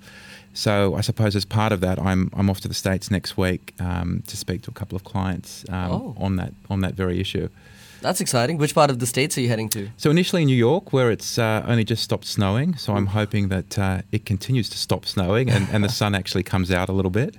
So 0.53 0.95
I 0.95 1.01
suppose 1.01 1.35
as 1.35 1.45
part 1.45 1.71
of 1.71 1.81
that, 1.81 1.99
I'm, 1.99 2.29
I'm 2.35 2.49
off 2.49 2.59
to 2.61 2.67
the 2.67 2.73
states 2.75 3.09
next 3.09 3.37
week 3.37 3.73
um, 3.79 4.21
to 4.27 4.37
speak 4.37 4.61
to 4.63 4.71
a 4.71 4.73
couple 4.73 4.95
of 4.95 5.03
clients 5.03 5.65
um, 5.69 5.91
Oh. 5.91 6.15
on 6.19 6.35
that 6.35 6.53
on 6.69 6.81
that 6.81 6.93
very 6.93 7.19
issue. 7.19 7.49
That's 8.01 8.19
exciting. 8.21 8.57
Which 8.57 8.75
part 8.75 8.89
of 8.91 8.99
the 8.99 9.05
States 9.05 9.37
are 9.37 9.41
you 9.41 9.47
heading 9.47 9.69
to? 9.69 9.87
So 9.97 10.11
initially 10.11 10.43
New 10.45 10.57
York, 10.57 10.91
where 10.91 11.09
it's 11.09 11.37
uh, 11.39 11.63
only 11.65 11.85
just 11.85 12.03
stopped 12.03 12.25
snowing. 12.25 12.75
So 12.75 12.95
I'm 12.95 13.05
hoping 13.07 13.47
that 13.47 13.79
uh, 13.79 14.01
it 14.11 14.25
continues 14.25 14.69
to 14.71 14.77
stop 14.77 15.05
snowing 15.05 15.49
and, 15.49 15.67
and 15.71 15.83
the 15.83 15.89
sun 16.01 16.13
actually 16.13 16.43
comes 16.43 16.69
out 16.69 16.89
a 16.89 16.91
little 16.91 17.11
bit. 17.11 17.35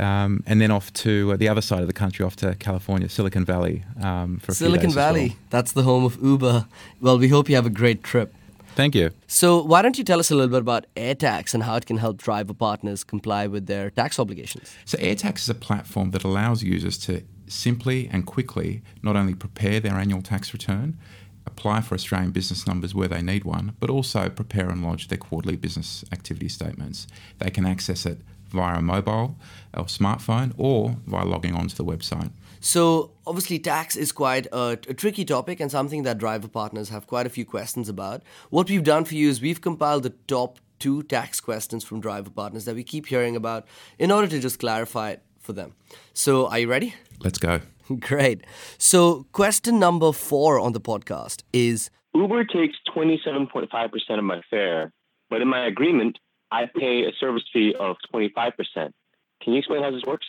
Um, 0.00 0.42
and 0.48 0.60
then 0.60 0.72
off 0.72 0.92
to 0.94 1.32
uh, 1.32 1.36
the 1.36 1.48
other 1.48 1.60
side 1.62 1.80
of 1.80 1.86
the 1.86 1.92
country, 1.92 2.26
off 2.26 2.34
to 2.36 2.56
California, 2.56 3.08
Silicon 3.08 3.44
Valley 3.44 3.84
um, 4.02 4.38
for 4.40 4.50
a 4.50 4.54
few 4.56 4.66
Silicon 4.66 4.86
as 4.90 4.96
well. 4.96 5.06
Valley. 5.14 5.36
That's 5.50 5.70
the 5.70 5.84
home 5.84 6.04
of 6.04 6.18
Uber. 6.20 6.66
Well, 7.00 7.16
we 7.16 7.28
hope 7.28 7.48
you 7.48 7.54
have 7.54 7.66
a 7.66 7.70
great 7.70 8.02
trip. 8.02 8.34
Thank 8.74 8.94
you. 8.94 9.10
So, 9.28 9.62
why 9.62 9.82
don't 9.82 9.98
you 9.98 10.04
tell 10.04 10.18
us 10.18 10.30
a 10.30 10.34
little 10.34 10.50
bit 10.50 10.60
about 10.60 10.86
AirTax 10.96 11.54
and 11.54 11.62
how 11.62 11.76
it 11.76 11.86
can 11.86 11.98
help 11.98 12.16
driver 12.18 12.54
partners 12.54 13.04
comply 13.04 13.46
with 13.46 13.66
their 13.66 13.90
tax 13.90 14.18
obligations? 14.18 14.74
So, 14.84 14.98
AirTax 14.98 15.38
is 15.38 15.48
a 15.48 15.54
platform 15.54 16.10
that 16.10 16.24
allows 16.24 16.62
users 16.62 16.98
to 17.06 17.22
simply 17.46 18.08
and 18.12 18.26
quickly 18.26 18.82
not 19.02 19.16
only 19.16 19.34
prepare 19.34 19.78
their 19.78 19.94
annual 19.94 20.22
tax 20.22 20.52
return, 20.52 20.98
apply 21.46 21.82
for 21.82 21.94
Australian 21.94 22.32
business 22.32 22.66
numbers 22.66 22.94
where 22.94 23.08
they 23.08 23.22
need 23.22 23.44
one, 23.44 23.76
but 23.78 23.90
also 23.90 24.28
prepare 24.28 24.68
and 24.70 24.82
lodge 24.82 25.08
their 25.08 25.18
quarterly 25.18 25.56
business 25.56 26.04
activity 26.10 26.48
statements. 26.48 27.06
They 27.38 27.50
can 27.50 27.66
access 27.66 28.06
it 28.06 28.18
via 28.48 28.78
a 28.78 28.82
mobile 28.82 29.36
or 29.74 29.84
smartphone 29.84 30.52
or 30.56 30.96
via 31.06 31.24
logging 31.24 31.54
onto 31.54 31.74
the 31.74 31.84
website. 31.84 32.30
So, 32.64 33.10
obviously, 33.26 33.58
tax 33.58 33.94
is 33.94 34.10
quite 34.10 34.46
a, 34.46 34.78
a, 34.88 34.94
tricky 34.94 35.26
topic 35.26 35.60
and 35.60 35.70
something 35.70 36.02
that 36.04 36.16
driver 36.16 36.48
partners 36.48 36.88
have 36.88 37.06
quite 37.06 37.26
a 37.26 37.28
few 37.28 37.44
questions 37.44 37.90
about. 37.90 38.22
What 38.48 38.70
we've 38.70 38.82
done 38.82 39.04
for 39.04 39.14
you 39.16 39.28
is 39.28 39.42
we've 39.42 39.60
compiled 39.60 40.02
the 40.02 40.14
top 40.26 40.58
two 40.78 41.02
tax 41.02 41.40
questions 41.40 41.84
from 41.84 42.00
driver 42.00 42.30
partners 42.30 42.64
that 42.64 42.74
we 42.74 42.82
keep 42.82 43.04
hearing 43.04 43.36
about 43.36 43.66
in 43.98 44.10
order 44.10 44.28
to 44.28 44.40
just 44.40 44.58
clarify 44.58 45.10
it 45.10 45.22
for 45.38 45.52
them. 45.52 45.74
So, 46.14 46.46
are 46.46 46.58
you 46.58 46.66
ready? 46.66 46.94
Let's 47.20 47.36
go. 47.36 47.60
Great. 48.00 48.46
So, 48.78 49.26
question 49.32 49.78
number 49.78 50.10
four 50.10 50.58
on 50.58 50.72
the 50.72 50.80
podcast 50.80 51.42
is 51.52 51.90
Uber 52.14 52.44
takes 52.44 52.76
27.5% 52.96 54.18
of 54.18 54.24
my 54.24 54.40
fare, 54.48 54.90
but 55.28 55.42
in 55.42 55.48
my 55.48 55.66
agreement, 55.66 56.18
I 56.50 56.64
pay 56.64 57.04
a 57.04 57.12
service 57.20 57.44
fee 57.52 57.74
of 57.78 57.96
25%. 58.14 58.54
Can 59.42 59.52
you 59.52 59.58
explain 59.58 59.82
how 59.82 59.90
this 59.90 60.04
works? 60.06 60.26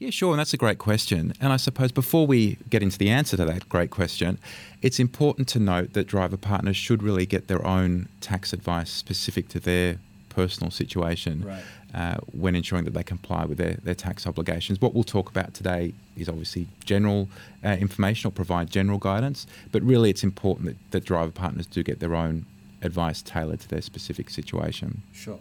Yeah, 0.00 0.08
sure. 0.08 0.30
And 0.30 0.40
that's 0.40 0.54
a 0.54 0.56
great 0.56 0.78
question. 0.78 1.34
And 1.42 1.52
I 1.52 1.58
suppose 1.58 1.92
before 1.92 2.26
we 2.26 2.56
get 2.70 2.82
into 2.82 2.96
the 2.96 3.10
answer 3.10 3.36
to 3.36 3.44
that 3.44 3.68
great 3.68 3.90
question, 3.90 4.38
it's 4.80 4.98
important 4.98 5.46
to 5.48 5.60
note 5.60 5.92
that 5.92 6.06
driver 6.06 6.38
partners 6.38 6.76
should 6.76 7.02
really 7.02 7.26
get 7.26 7.48
their 7.48 7.64
own 7.66 8.08
tax 8.22 8.54
advice 8.54 8.90
specific 8.90 9.48
to 9.50 9.60
their 9.60 9.98
personal 10.30 10.70
situation 10.70 11.44
right. 11.44 11.62
uh, 11.94 12.16
when 12.32 12.56
ensuring 12.56 12.86
that 12.86 12.94
they 12.94 13.02
comply 13.02 13.44
with 13.44 13.58
their, 13.58 13.74
their 13.74 13.94
tax 13.94 14.26
obligations. 14.26 14.80
What 14.80 14.94
we'll 14.94 15.04
talk 15.04 15.28
about 15.28 15.52
today 15.52 15.92
is 16.16 16.30
obviously 16.30 16.66
general 16.86 17.28
uh, 17.62 17.76
information 17.78 18.28
or 18.28 18.30
provide 18.30 18.70
general 18.70 18.98
guidance, 18.98 19.46
but 19.70 19.82
really 19.82 20.08
it's 20.08 20.24
important 20.24 20.68
that, 20.68 20.76
that 20.92 21.04
driver 21.04 21.30
partners 21.30 21.66
do 21.66 21.82
get 21.82 22.00
their 22.00 22.14
own 22.14 22.46
advice 22.82 23.22
tailored 23.22 23.60
to 23.60 23.68
their 23.68 23.82
specific 23.82 24.30
situation. 24.30 25.02
Sure. 25.12 25.38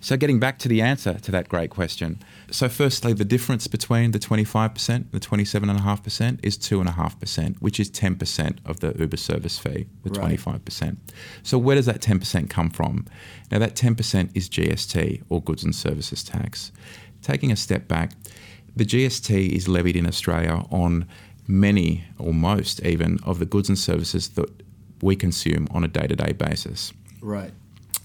So, 0.00 0.16
getting 0.16 0.38
back 0.40 0.58
to 0.60 0.68
the 0.68 0.80
answer 0.80 1.14
to 1.14 1.30
that 1.32 1.48
great 1.48 1.70
question. 1.70 2.18
So, 2.50 2.68
firstly, 2.68 3.12
the 3.12 3.24
difference 3.24 3.66
between 3.66 4.12
the 4.12 4.18
25% 4.18 4.88
and 4.88 5.10
the 5.12 5.20
27.5% 5.20 6.40
is 6.42 6.56
2.5%, 6.58 7.56
which 7.58 7.80
is 7.80 7.90
10% 7.90 8.58
of 8.64 8.80
the 8.80 8.94
Uber 8.98 9.16
service 9.16 9.58
fee, 9.58 9.86
the 10.04 10.18
right. 10.20 10.38
25%. 10.38 10.96
So, 11.42 11.58
where 11.58 11.76
does 11.76 11.86
that 11.86 12.00
10% 12.00 12.48
come 12.50 12.70
from? 12.70 13.06
Now, 13.50 13.58
that 13.58 13.74
10% 13.74 14.30
is 14.34 14.48
GST 14.48 15.22
or 15.28 15.42
goods 15.42 15.64
and 15.64 15.74
services 15.74 16.22
tax. 16.22 16.72
Taking 17.22 17.50
a 17.50 17.56
step 17.56 17.88
back, 17.88 18.12
the 18.76 18.84
GST 18.84 19.50
is 19.50 19.68
levied 19.68 19.96
in 19.96 20.06
Australia 20.06 20.64
on 20.70 21.06
many 21.48 22.04
or 22.18 22.34
most 22.34 22.80
even 22.84 23.18
of 23.24 23.38
the 23.38 23.46
goods 23.46 23.68
and 23.68 23.78
services 23.78 24.28
that 24.30 24.67
we 25.02 25.16
consume 25.16 25.68
on 25.70 25.84
a 25.84 25.88
day 25.88 26.06
to 26.06 26.16
day 26.16 26.32
basis. 26.32 26.92
Right. 27.20 27.52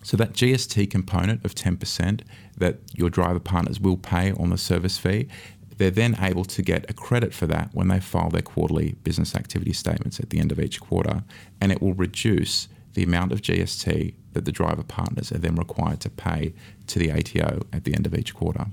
So 0.04 0.18
that 0.18 0.34
GST 0.34 0.92
component 0.92 1.46
of 1.46 1.56
10% 1.56 2.22
that 2.58 2.80
your 2.94 3.10
driver 3.10 3.40
partners 3.40 3.80
will 3.80 3.98
pay 3.98 4.34
on 4.34 4.50
the 4.50 4.58
service 4.58 4.98
fee, 4.98 5.30
they're 5.78 5.90
then 5.90 6.18
able 6.20 6.46
to 6.46 6.62
get 6.62 6.90
a 6.90 6.94
credit 6.94 7.34
for 7.34 7.48
that 7.48 7.70
when 7.74 7.88
they 7.88 8.00
file 8.00 8.30
their 8.30 8.42
quarterly 8.42 8.96
business 9.04 9.36
activity 9.36 9.74
statements 9.74 10.20
at 10.20 10.30
the 10.30 10.40
end 10.40 10.52
of 10.52 10.60
each 10.60 10.80
quarter, 10.80 11.24
and 11.60 11.72
it 11.72 11.82
will 11.82 11.94
reduce 11.94 12.68
the 12.94 13.04
amount 13.04 13.32
of 13.32 13.42
GST 13.42 14.14
that 14.34 14.46
the 14.46 14.52
driver 14.52 14.84
partners 14.84 15.32
are 15.32 15.40
then 15.40 15.56
required 15.56 16.00
to 16.02 16.10
pay 16.10 16.54
to 16.88 17.00
the 17.00 17.12
ATO 17.12 17.66
at 17.72 17.86
the 17.86 17.96
end 17.96 18.06
of 18.06 18.14
each 18.14 18.36
quarter. 18.36 18.68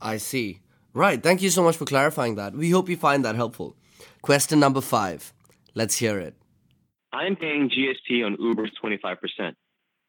I 0.00 0.18
see. 0.18 0.60
Right. 0.92 1.20
Thank 1.20 1.42
you 1.42 1.50
so 1.50 1.62
much 1.62 1.76
for 1.76 1.84
clarifying 1.84 2.36
that. 2.36 2.54
We 2.54 2.70
hope 2.70 2.88
you 2.88 2.96
find 2.96 3.24
that 3.24 3.34
helpful. 3.34 3.76
Question 4.22 4.60
number 4.60 4.80
five. 4.80 5.32
Let's 5.74 5.96
hear 5.96 6.18
it. 6.20 6.34
I'm 7.14 7.36
paying 7.36 7.70
GST 7.70 8.26
on 8.26 8.36
Uber's 8.40 8.72
25%. 8.82 9.54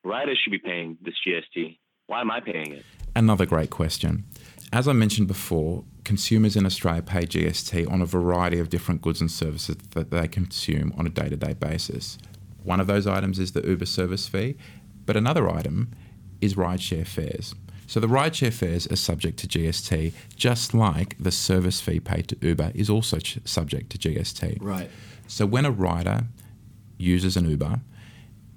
Riders 0.04 0.40
should 0.44 0.52
be 0.52 0.58
paying 0.58 0.98
this 1.02 1.14
GST. 1.26 1.78
Why 2.08 2.22
am 2.22 2.32
I 2.32 2.40
paying 2.40 2.72
it? 2.72 2.84
Another 3.16 3.46
great 3.46 3.70
question. 3.70 4.26
As 4.74 4.88
I 4.88 4.94
mentioned 4.94 5.28
before, 5.28 5.84
consumers 6.04 6.56
in 6.56 6.66
Australia 6.66 7.04
pay 7.04 7.22
GST 7.22 7.92
on 7.92 8.02
a 8.02 8.06
variety 8.06 8.60
of 8.60 8.70
different 8.70 9.04
goods 9.04 9.22
and 9.22 9.30
services 9.30 9.78
that 9.92 10.10
they 10.10 10.28
consume 10.28 10.94
on 10.98 11.06
a 11.06 11.10
day 11.10 11.30
to 11.30 11.38
day 11.38 11.54
basis. 11.54 12.18
One 12.64 12.80
of 12.80 12.88
those 12.88 13.06
items 13.06 13.38
is 13.38 13.52
the 13.52 13.66
Uber 13.66 13.86
service 13.86 14.28
fee, 14.28 14.58
but 15.06 15.16
another 15.16 15.48
item 15.50 15.92
is 16.42 16.56
rideshare 16.56 17.06
fares. 17.06 17.54
So 17.86 18.00
the 18.00 18.08
rideshare 18.08 18.52
fares 18.52 18.88
are 18.88 18.96
subject 18.96 19.38
to 19.40 19.48
GST, 19.48 20.12
just 20.36 20.74
like 20.74 21.16
the 21.20 21.32
service 21.32 21.80
fee 21.82 22.00
paid 22.00 22.28
to 22.30 22.38
Uber 22.42 22.72
is 22.74 22.90
also 22.90 23.20
ch- 23.20 23.38
subject 23.46 23.92
to 23.92 23.98
GST. 24.00 24.58
Right. 24.60 24.90
So 25.28 25.46
when 25.46 25.66
a 25.66 25.72
rider 25.72 26.24
uses 26.98 27.38
an 27.38 27.50
Uber, 27.50 27.82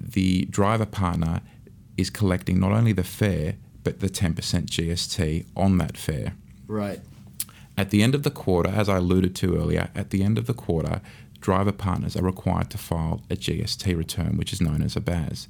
the 0.00 0.44
driver 0.46 0.86
partner 0.86 1.40
is 1.96 2.10
collecting 2.10 2.60
not 2.60 2.72
only 2.72 2.92
the 2.92 3.04
fare 3.04 3.54
but 3.84 4.00
the 4.00 4.08
10% 4.08 4.34
GST 4.34 5.46
on 5.56 5.78
that 5.78 5.96
fare. 5.96 6.34
Right. 6.66 7.00
At 7.76 7.90
the 7.90 8.02
end 8.02 8.14
of 8.14 8.22
the 8.22 8.30
quarter, 8.30 8.70
as 8.70 8.88
I 8.88 8.96
alluded 8.96 9.34
to 9.36 9.56
earlier, 9.56 9.88
at 9.94 10.10
the 10.10 10.22
end 10.22 10.36
of 10.36 10.46
the 10.46 10.52
quarter, 10.52 11.00
driver 11.40 11.72
partners 11.72 12.16
are 12.16 12.22
required 12.22 12.70
to 12.70 12.78
file 12.78 13.22
a 13.30 13.36
GST 13.36 13.96
return, 13.96 14.36
which 14.36 14.52
is 14.52 14.60
known 14.60 14.82
as 14.82 14.96
a 14.96 15.00
BAS. 15.00 15.48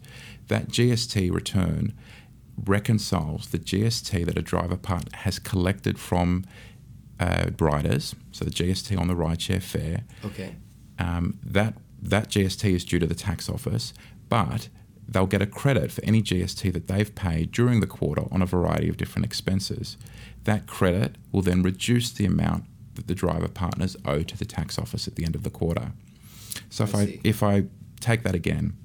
That 0.48 0.68
GST 0.68 1.32
return 1.32 1.94
reconciles 2.64 3.48
the 3.48 3.58
GST 3.58 4.26
that 4.26 4.36
a 4.36 4.42
driver 4.42 4.76
partner 4.76 5.16
has 5.18 5.38
collected 5.38 5.98
from 5.98 6.44
uh, 7.18 7.50
riders, 7.58 8.14
so 8.30 8.44
the 8.44 8.50
GST 8.50 8.96
on 8.98 9.08
the 9.08 9.14
rideshare 9.14 9.62
fare. 9.62 10.04
Okay. 10.24 10.54
Um, 10.98 11.38
that 11.42 11.74
that 12.00 12.28
GST 12.28 12.70
is 12.72 12.84
due 12.84 12.98
to 12.98 13.06
the 13.06 13.14
tax 13.14 13.48
office, 13.48 13.92
but 14.28 14.68
they'll 15.08 15.26
get 15.26 15.42
a 15.42 15.46
credit 15.46 15.90
for 15.90 16.04
any 16.04 16.22
GST 16.22 16.72
that 16.72 16.86
they've 16.86 17.14
paid 17.14 17.50
during 17.50 17.80
the 17.80 17.86
quarter 17.86 18.24
on 18.30 18.42
a 18.42 18.46
variety 18.46 18.88
of 18.88 18.96
different 18.96 19.24
expenses. 19.24 19.96
That 20.44 20.66
credit 20.66 21.16
will 21.32 21.42
then 21.42 21.62
reduce 21.62 22.10
the 22.10 22.26
amount 22.26 22.64
that 22.94 23.06
the 23.06 23.14
driver 23.14 23.48
partners 23.48 23.96
owe 24.04 24.22
to 24.22 24.36
the 24.36 24.44
tax 24.44 24.78
office 24.78 25.08
at 25.08 25.14
the 25.14 25.24
end 25.24 25.34
of 25.34 25.44
the 25.44 25.50
quarter. 25.50 25.92
So 26.68 26.84
if 26.84 26.94
I, 26.94 27.00
I 27.00 27.20
if 27.24 27.42
I 27.42 27.64
take 28.00 28.22
that 28.24 28.34
again, 28.34 28.76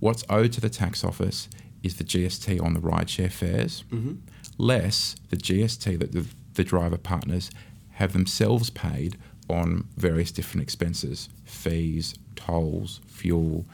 what's 0.00 0.24
owed 0.28 0.52
to 0.52 0.60
the 0.60 0.70
tax 0.70 1.04
office 1.04 1.48
is 1.82 1.96
the 1.96 2.04
GST 2.04 2.60
on 2.62 2.74
the 2.74 2.80
rideshare 2.80 3.30
fares, 3.30 3.84
mm-hmm. 3.90 4.14
less 4.56 5.16
the 5.30 5.36
GST 5.36 5.98
that 5.98 6.12
the, 6.12 6.26
the 6.54 6.64
driver 6.64 6.98
partners 6.98 7.50
have 7.92 8.12
themselves 8.12 8.70
paid 8.70 9.16
on 9.48 9.86
various 9.96 10.30
different 10.30 10.62
expenses, 10.62 11.28
fees, 11.44 12.14
tolls, 12.36 13.00
fuel, 13.06 13.64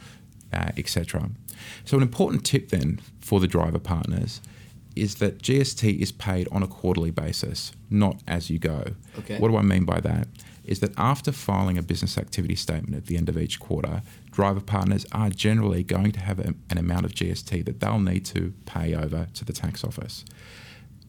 uh, 0.53 0.71
etc. 0.77 1.31
So, 1.85 1.97
an 1.97 2.03
important 2.03 2.45
tip 2.45 2.69
then 2.69 3.01
for 3.21 3.41
the 3.41 3.47
driver 3.47 3.79
partners 3.79 4.41
is 4.95 5.17
that 5.17 5.43
GST 5.43 5.99
is 5.99 6.13
paid 6.13 6.49
on 6.53 6.63
a 6.63 6.69
quarterly 6.69 7.11
basis, 7.11 7.73
not 7.91 8.23
as 8.29 8.49
you 8.49 8.59
go. 8.59 8.85
Okay. 9.19 9.39
What 9.39 9.49
do 9.49 9.57
I 9.57 9.63
mean 9.63 9.85
by 9.85 10.01
that? 10.01 10.29
Is 10.65 10.81
that 10.81 10.93
after 10.97 11.31
filing 11.33 11.77
a 11.77 11.83
business 11.83 12.17
activity 12.17 12.55
statement 12.55 12.97
at 12.97 13.07
the 13.07 13.17
end 13.17 13.29
of 13.29 13.37
each 13.37 13.61
quarter, 13.61 14.03
driver 14.31 14.61
partners 14.61 15.05
are 15.13 15.29
generally 15.31 15.83
going 15.83 16.13
to 16.13 16.21
have 16.21 16.39
a, 16.39 16.55
an 16.71 16.79
amount 16.79 17.05
of 17.05 17.13
GST 17.13 17.65
that 17.67 17.81
they'll 17.81 17.99
need 17.99 18.25
to 18.27 18.55
pay 18.65 18.95
over 18.95 19.27
to 19.35 19.45
the 19.45 19.53
tax 19.53 19.85
office. 19.85 20.25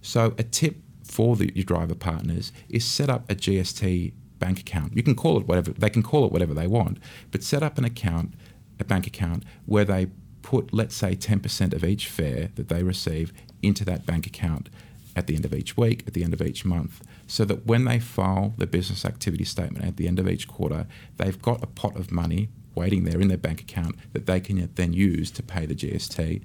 So, 0.01 0.33
a 0.37 0.43
tip 0.43 0.77
for 1.03 1.35
the, 1.35 1.51
your 1.55 1.63
driver 1.63 1.95
partners 1.95 2.51
is 2.67 2.83
set 2.83 3.09
up 3.09 3.29
a 3.31 3.35
GST 3.35 4.13
bank 4.39 4.59
account. 4.59 4.95
You 4.95 5.03
can 5.03 5.15
call 5.15 5.37
it 5.39 5.47
whatever 5.47 5.71
they 5.71 5.89
can 5.89 6.03
call 6.03 6.25
it 6.25 6.31
whatever 6.31 6.53
they 6.53 6.67
want, 6.67 6.97
but 7.31 7.43
set 7.43 7.63
up 7.63 7.77
an 7.77 7.85
account, 7.85 8.33
a 8.79 8.83
bank 8.83 9.07
account 9.07 9.43
where 9.65 9.85
they 9.85 10.07
put 10.41 10.73
let's 10.73 10.95
say 10.95 11.15
10% 11.15 11.73
of 11.73 11.83
each 11.83 12.07
fare 12.07 12.49
that 12.53 12.69
they 12.69 12.83
receive 12.83 13.33
into 13.63 13.83
that 13.83 14.05
bank 14.05 14.27
account 14.27 14.69
at 15.15 15.27
the 15.27 15.35
end 15.35 15.45
of 15.45 15.53
each 15.53 15.75
week, 15.77 16.03
at 16.05 16.13
the 16.13 16.23
end 16.23 16.33
of 16.33 16.41
each 16.41 16.65
month, 16.65 17.01
so 17.25 17.45
that 17.45 17.65
when 17.65 17.85
they 17.85 17.99
file 17.99 18.53
the 18.57 18.67
business 18.67 19.05
activity 19.05 19.45
statement 19.45 19.85
at 19.85 19.97
the 19.97 20.07
end 20.07 20.19
of 20.19 20.27
each 20.27 20.47
quarter, 20.47 20.85
they've 21.17 21.41
got 21.41 21.63
a 21.63 21.67
pot 21.67 21.95
of 21.95 22.11
money 22.11 22.49
waiting 22.75 23.05
there 23.05 23.19
in 23.19 23.29
their 23.29 23.37
bank 23.37 23.61
account 23.61 23.95
that 24.13 24.25
they 24.25 24.39
can 24.39 24.69
then 24.75 24.93
use 24.93 25.31
to 25.31 25.41
pay 25.41 25.65
the 25.65 25.73
GST, 25.73 26.41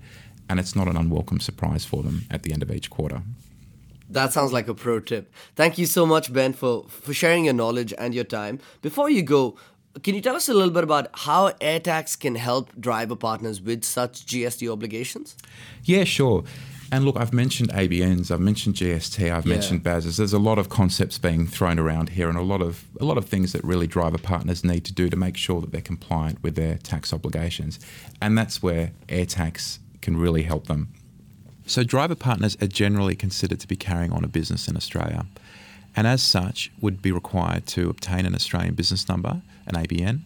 and 0.49 0.61
it's 0.61 0.77
not 0.77 0.89
an 0.89 0.97
unwelcome 0.97 1.41
surprise 1.41 1.85
for 1.85 2.03
them 2.03 2.25
at 2.31 2.45
the 2.45 2.53
end 2.53 2.63
of 2.63 2.71
each 2.71 2.89
quarter. 2.89 3.23
That 4.11 4.33
sounds 4.33 4.53
like 4.53 4.69
a 4.69 4.75
pro 4.75 5.01
tip. 5.01 5.33
Thank 5.55 5.79
you 5.79 5.87
so 5.87 6.05
much, 6.05 6.33
Ben, 6.33 6.53
for, 6.53 6.85
for 6.89 7.15
sharing 7.15 7.45
your 7.45 7.55
knowledge 7.55 7.95
and 7.97 8.15
your 8.15 8.25
time. 8.25 8.59
Before 8.83 9.09
you 9.09 9.23
go, 9.23 9.57
can 10.03 10.15
you 10.15 10.21
tell 10.21 10.37
us 10.37 10.49
a 10.49 10.55
little 10.55 10.73
bit 10.73 10.85
about 10.85 11.09
how 11.15 11.51
AirTax 11.51 12.19
can 12.19 12.35
help 12.35 12.71
driver 12.81 13.17
partners 13.17 13.61
with 13.61 13.85
such 13.85 14.27
GST 14.27 14.71
obligations? 14.71 15.37
Yeah, 15.85 16.05
sure. 16.05 16.45
And 16.93 17.05
look, 17.05 17.17
I've 17.17 17.33
mentioned 17.33 17.71
ABNs, 17.71 18.33
I've 18.33 18.41
mentioned 18.41 18.75
GST, 18.75 19.31
I've 19.31 19.47
Yeah. 19.47 19.55
mentioned 19.55 19.85
BASs. 19.85 20.17
There's 20.17 20.33
a 20.33 20.41
lot 20.41 20.59
of 20.59 20.69
concepts 20.69 21.19
being 21.19 21.47
thrown 21.47 21.79
around 21.79 22.11
here, 22.11 22.29
and 22.29 22.37
a 22.37 22.43
lot 22.43 22.61
of 22.61 22.85
a 23.01 23.05
lot 23.05 23.17
of 23.17 23.27
things 23.27 23.53
that 23.53 23.63
really 23.63 23.87
driver 23.87 24.19
partners 24.19 24.65
need 24.65 24.85
to 24.87 24.93
do 24.93 25.09
to 25.09 25.17
make 25.17 25.37
sure 25.37 25.61
that 25.61 25.71
they're 25.71 25.81
compliant 25.81 26.43
with 26.43 26.57
their 26.57 26.79
tax 26.79 27.13
obligations, 27.13 27.79
and 28.21 28.37
that's 28.37 28.61
where 28.61 28.91
AirTax 29.09 29.79
can 30.03 30.17
really 30.17 30.43
help 30.43 30.67
them. 30.67 30.89
So, 31.71 31.85
driver 31.85 32.17
partners 32.17 32.57
are 32.61 32.67
generally 32.67 33.15
considered 33.15 33.61
to 33.61 33.69
be 33.69 33.77
carrying 33.77 34.13
on 34.13 34.25
a 34.25 34.27
business 34.27 34.67
in 34.67 34.77
Australia, 34.77 35.25
and 35.95 36.05
as 36.05 36.21
such, 36.21 36.73
would 36.81 37.01
be 37.01 37.13
required 37.13 37.67
to 37.69 37.89
obtain 37.89 38.27
an 38.27 38.35
Australian 38.35 38.75
business 38.75 39.09
number, 39.09 39.41
an 39.69 39.77
ABN, 39.77 40.23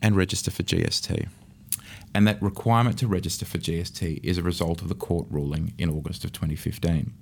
and 0.00 0.16
register 0.16 0.52
for 0.52 0.62
GST. 0.62 1.28
And 2.14 2.28
that 2.28 2.40
requirement 2.40 2.96
to 3.00 3.08
register 3.08 3.44
for 3.44 3.58
GST 3.58 4.20
is 4.22 4.38
a 4.38 4.42
result 4.44 4.82
of 4.82 4.88
the 4.88 4.94
court 4.94 5.26
ruling 5.30 5.74
in 5.78 5.90
August 5.90 6.24
of 6.24 6.30
2015. 6.30 7.12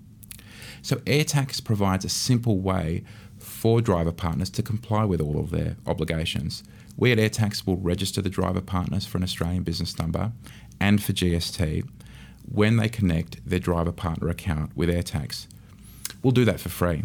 So, 0.82 0.96
AirTax 0.96 1.64
provides 1.64 2.04
a 2.04 2.10
simple 2.10 2.60
way 2.60 3.04
for 3.38 3.80
driver 3.80 4.12
partners 4.12 4.50
to 4.50 4.62
comply 4.62 5.06
with 5.06 5.22
all 5.22 5.40
of 5.40 5.50
their 5.50 5.78
obligations. 5.86 6.62
We 6.94 7.10
at 7.10 7.16
AirTax 7.16 7.66
will 7.66 7.78
register 7.78 8.20
the 8.20 8.28
driver 8.28 8.60
partners 8.60 9.06
for 9.06 9.16
an 9.16 9.24
Australian 9.24 9.62
business 9.62 9.98
number 9.98 10.32
and 10.78 11.02
for 11.02 11.14
GST 11.14 11.88
when 12.50 12.76
they 12.76 12.88
connect 12.88 13.48
their 13.48 13.58
driver 13.58 13.92
partner 13.92 14.28
account 14.28 14.76
with 14.76 14.88
AirTax. 14.88 15.46
We'll 16.22 16.32
do 16.32 16.44
that 16.44 16.60
for 16.60 16.68
free. 16.68 17.04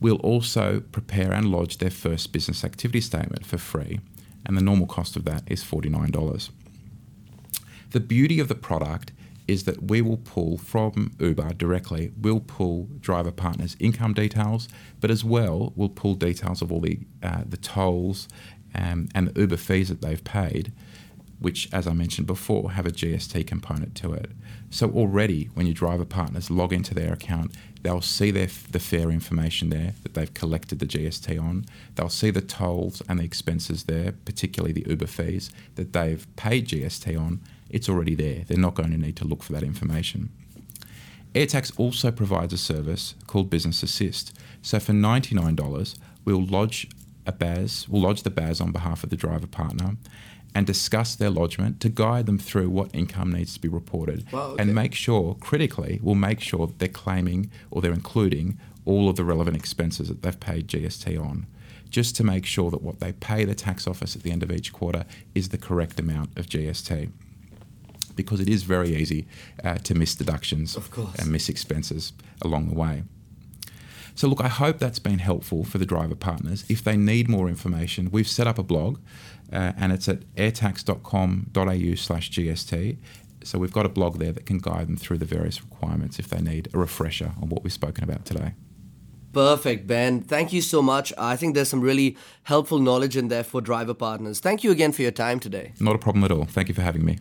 We'll 0.00 0.16
also 0.16 0.80
prepare 0.92 1.32
and 1.32 1.50
lodge 1.50 1.78
their 1.78 1.90
first 1.90 2.32
business 2.32 2.64
activity 2.64 3.00
statement 3.00 3.46
for 3.46 3.58
free, 3.58 4.00
and 4.46 4.56
the 4.56 4.62
normal 4.62 4.86
cost 4.86 5.16
of 5.16 5.24
that 5.26 5.42
is 5.46 5.62
$49. 5.62 6.50
The 7.90 8.00
beauty 8.00 8.40
of 8.40 8.48
the 8.48 8.54
product 8.54 9.12
is 9.46 9.64
that 9.64 9.90
we 9.90 10.00
will 10.00 10.16
pull 10.16 10.56
from 10.56 11.12
Uber 11.18 11.54
directly, 11.54 12.12
we'll 12.20 12.40
pull 12.40 12.88
driver 13.00 13.32
partners' 13.32 13.76
income 13.80 14.14
details, 14.14 14.68
but 15.00 15.10
as 15.10 15.24
well, 15.24 15.72
we'll 15.74 15.88
pull 15.88 16.14
details 16.14 16.62
of 16.62 16.70
all 16.70 16.80
the, 16.80 17.00
uh, 17.22 17.42
the 17.46 17.56
tolls 17.56 18.28
um, 18.74 19.08
and 19.14 19.28
the 19.28 19.40
Uber 19.40 19.56
fees 19.56 19.88
that 19.88 20.02
they've 20.02 20.22
paid, 20.22 20.72
which, 21.40 21.68
as 21.72 21.86
I 21.86 21.92
mentioned 21.94 22.26
before, 22.26 22.72
have 22.72 22.86
a 22.86 22.90
GST 22.90 23.46
component 23.46 23.94
to 23.96 24.12
it. 24.12 24.30
So 24.68 24.90
already, 24.90 25.50
when 25.54 25.66
your 25.66 25.74
driver 25.74 26.04
partners 26.04 26.50
log 26.50 26.72
into 26.72 26.94
their 26.94 27.12
account, 27.14 27.56
they'll 27.82 28.02
see 28.02 28.30
their, 28.30 28.48
the 28.70 28.78
fare 28.78 29.10
information 29.10 29.70
there 29.70 29.94
that 30.02 30.14
they've 30.14 30.32
collected 30.32 30.78
the 30.78 30.86
GST 30.86 31.42
on. 31.42 31.64
They'll 31.94 32.10
see 32.10 32.30
the 32.30 32.42
tolls 32.42 33.02
and 33.08 33.18
the 33.18 33.24
expenses 33.24 33.84
there, 33.84 34.12
particularly 34.12 34.72
the 34.72 34.88
Uber 34.88 35.06
fees 35.06 35.50
that 35.76 35.94
they've 35.94 36.26
paid 36.36 36.68
GST 36.68 37.18
on. 37.18 37.40
It's 37.70 37.88
already 37.88 38.14
there. 38.14 38.44
They're 38.46 38.58
not 38.58 38.74
going 38.74 38.90
to 38.90 38.98
need 38.98 39.16
to 39.16 39.24
look 39.24 39.42
for 39.42 39.52
that 39.54 39.62
information. 39.62 40.30
AirTax 41.34 41.72
also 41.78 42.10
provides 42.10 42.52
a 42.52 42.58
service 42.58 43.14
called 43.26 43.48
Business 43.48 43.82
Assist. 43.82 44.36
So 44.62 44.78
for 44.78 44.92
$99, 44.92 45.98
we'll 46.24 46.44
lodge 46.44 46.88
a 47.24 47.32
BAS, 47.32 47.88
we'll 47.88 48.02
lodge 48.02 48.24
the 48.24 48.30
BAS 48.30 48.60
on 48.60 48.72
behalf 48.72 49.04
of 49.04 49.10
the 49.10 49.16
driver 49.16 49.46
partner 49.46 49.96
and 50.54 50.66
discuss 50.66 51.14
their 51.14 51.30
lodgement 51.30 51.80
to 51.80 51.88
guide 51.88 52.26
them 52.26 52.38
through 52.38 52.68
what 52.70 52.92
income 52.94 53.32
needs 53.32 53.54
to 53.54 53.60
be 53.60 53.68
reported 53.68 54.24
Wow, 54.32 54.40
okay. 54.50 54.62
and 54.62 54.74
make 54.74 54.94
sure, 54.94 55.36
critically, 55.40 56.00
we'll 56.02 56.14
make 56.16 56.40
sure 56.40 56.66
that 56.66 56.78
they're 56.78 56.88
claiming 56.88 57.50
or 57.70 57.80
they're 57.80 57.92
including 57.92 58.58
all 58.84 59.08
of 59.08 59.16
the 59.16 59.24
relevant 59.24 59.56
expenses 59.56 60.08
that 60.08 60.22
they've 60.22 60.40
paid 60.40 60.66
GST 60.66 61.20
on, 61.20 61.46
just 61.90 62.16
to 62.16 62.24
make 62.24 62.46
sure 62.46 62.70
that 62.70 62.82
what 62.82 62.98
they 63.00 63.12
pay 63.12 63.44
the 63.44 63.54
tax 63.54 63.86
office 63.86 64.16
at 64.16 64.22
the 64.22 64.32
end 64.32 64.42
of 64.42 64.50
each 64.50 64.72
quarter 64.72 65.04
is 65.34 65.50
the 65.50 65.58
correct 65.58 66.00
amount 66.00 66.36
of 66.38 66.46
GST. 66.46 67.10
Because 68.16 68.40
it 68.40 68.48
is 68.48 68.64
very 68.64 68.94
easy 68.96 69.26
uh, 69.62 69.76
to 69.78 69.94
miss 69.94 70.14
deductions 70.14 70.76
Of 70.76 70.90
and 71.18 71.30
miss 71.30 71.48
expenses 71.48 72.12
along 72.42 72.68
the 72.68 72.74
way. 72.74 73.04
So, 74.14 74.28
look, 74.28 74.40
I 74.40 74.48
hope 74.48 74.78
that's 74.78 74.98
been 74.98 75.18
helpful 75.18 75.64
for 75.64 75.78
the 75.78 75.86
driver 75.86 76.14
partners. 76.14 76.64
If 76.68 76.84
they 76.84 76.96
need 76.96 77.28
more 77.28 77.48
information, 77.48 78.10
we've 78.10 78.28
set 78.28 78.46
up 78.46 78.58
a 78.58 78.62
blog 78.62 78.98
uh, 79.52 79.72
and 79.76 79.92
it's 79.92 80.08
at 80.08 80.20
airtax.com.au 80.36 81.94
slash 81.94 82.30
GST. 82.30 82.98
So, 83.42 83.58
we've 83.58 83.72
got 83.72 83.86
a 83.86 83.88
blog 83.88 84.18
there 84.18 84.32
that 84.32 84.46
can 84.46 84.58
guide 84.58 84.88
them 84.88 84.96
through 84.96 85.18
the 85.18 85.24
various 85.24 85.62
requirements 85.62 86.18
if 86.18 86.28
they 86.28 86.40
need 86.40 86.68
a 86.74 86.78
refresher 86.78 87.32
on 87.40 87.48
what 87.48 87.64
we've 87.64 87.72
spoken 87.72 88.04
about 88.04 88.24
today. 88.24 88.54
Perfect, 89.32 89.86
Ben. 89.86 90.22
Thank 90.22 90.52
you 90.52 90.60
so 90.60 90.82
much. 90.82 91.12
I 91.16 91.36
think 91.36 91.54
there's 91.54 91.68
some 91.68 91.80
really 91.80 92.16
helpful 92.42 92.80
knowledge 92.80 93.16
in 93.16 93.28
there 93.28 93.44
for 93.44 93.60
driver 93.60 93.94
partners. 93.94 94.40
Thank 94.40 94.64
you 94.64 94.72
again 94.72 94.92
for 94.92 95.02
your 95.02 95.12
time 95.12 95.38
today. 95.38 95.72
Not 95.78 95.94
a 95.94 95.98
problem 95.98 96.24
at 96.24 96.32
all. 96.32 96.44
Thank 96.44 96.68
you 96.68 96.74
for 96.74 96.82
having 96.82 97.04
me. 97.04 97.18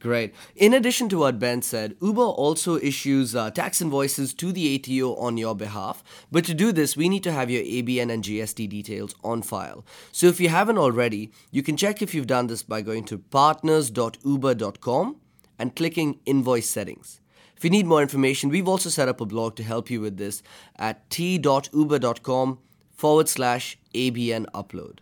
Great. 0.00 0.34
In 0.56 0.72
addition 0.72 1.10
to 1.10 1.18
what 1.18 1.38
Ben 1.38 1.60
said, 1.60 1.94
Uber 2.00 2.22
also 2.22 2.76
issues 2.76 3.36
uh, 3.36 3.50
tax 3.50 3.82
invoices 3.82 4.32
to 4.32 4.50
the 4.50 4.74
ATO 4.74 5.14
on 5.16 5.36
your 5.36 5.54
behalf. 5.54 6.02
But 6.32 6.46
to 6.46 6.54
do 6.54 6.72
this, 6.72 6.96
we 6.96 7.10
need 7.10 7.22
to 7.24 7.32
have 7.32 7.50
your 7.50 7.62
ABN 7.62 8.10
and 8.10 8.24
GST 8.24 8.66
details 8.70 9.14
on 9.22 9.42
file. 9.42 9.84
So 10.10 10.26
if 10.26 10.40
you 10.40 10.48
haven't 10.48 10.78
already, 10.78 11.32
you 11.50 11.62
can 11.62 11.76
check 11.76 12.00
if 12.00 12.14
you've 12.14 12.26
done 12.26 12.46
this 12.46 12.62
by 12.62 12.80
going 12.80 13.04
to 13.04 13.18
partners.uber.com 13.18 15.16
and 15.58 15.76
clicking 15.76 16.18
Invoice 16.24 16.70
Settings. 16.70 17.20
If 17.54 17.64
you 17.64 17.68
need 17.68 17.84
more 17.84 18.00
information, 18.00 18.48
we've 18.48 18.66
also 18.66 18.88
set 18.88 19.08
up 19.08 19.20
a 19.20 19.26
blog 19.26 19.54
to 19.56 19.62
help 19.62 19.90
you 19.90 20.00
with 20.00 20.16
this 20.16 20.42
at 20.76 21.10
t.uber.com 21.10 22.58
forward 22.94 23.28
slash 23.28 23.78
ABN 23.94 24.46
upload. 24.54 25.00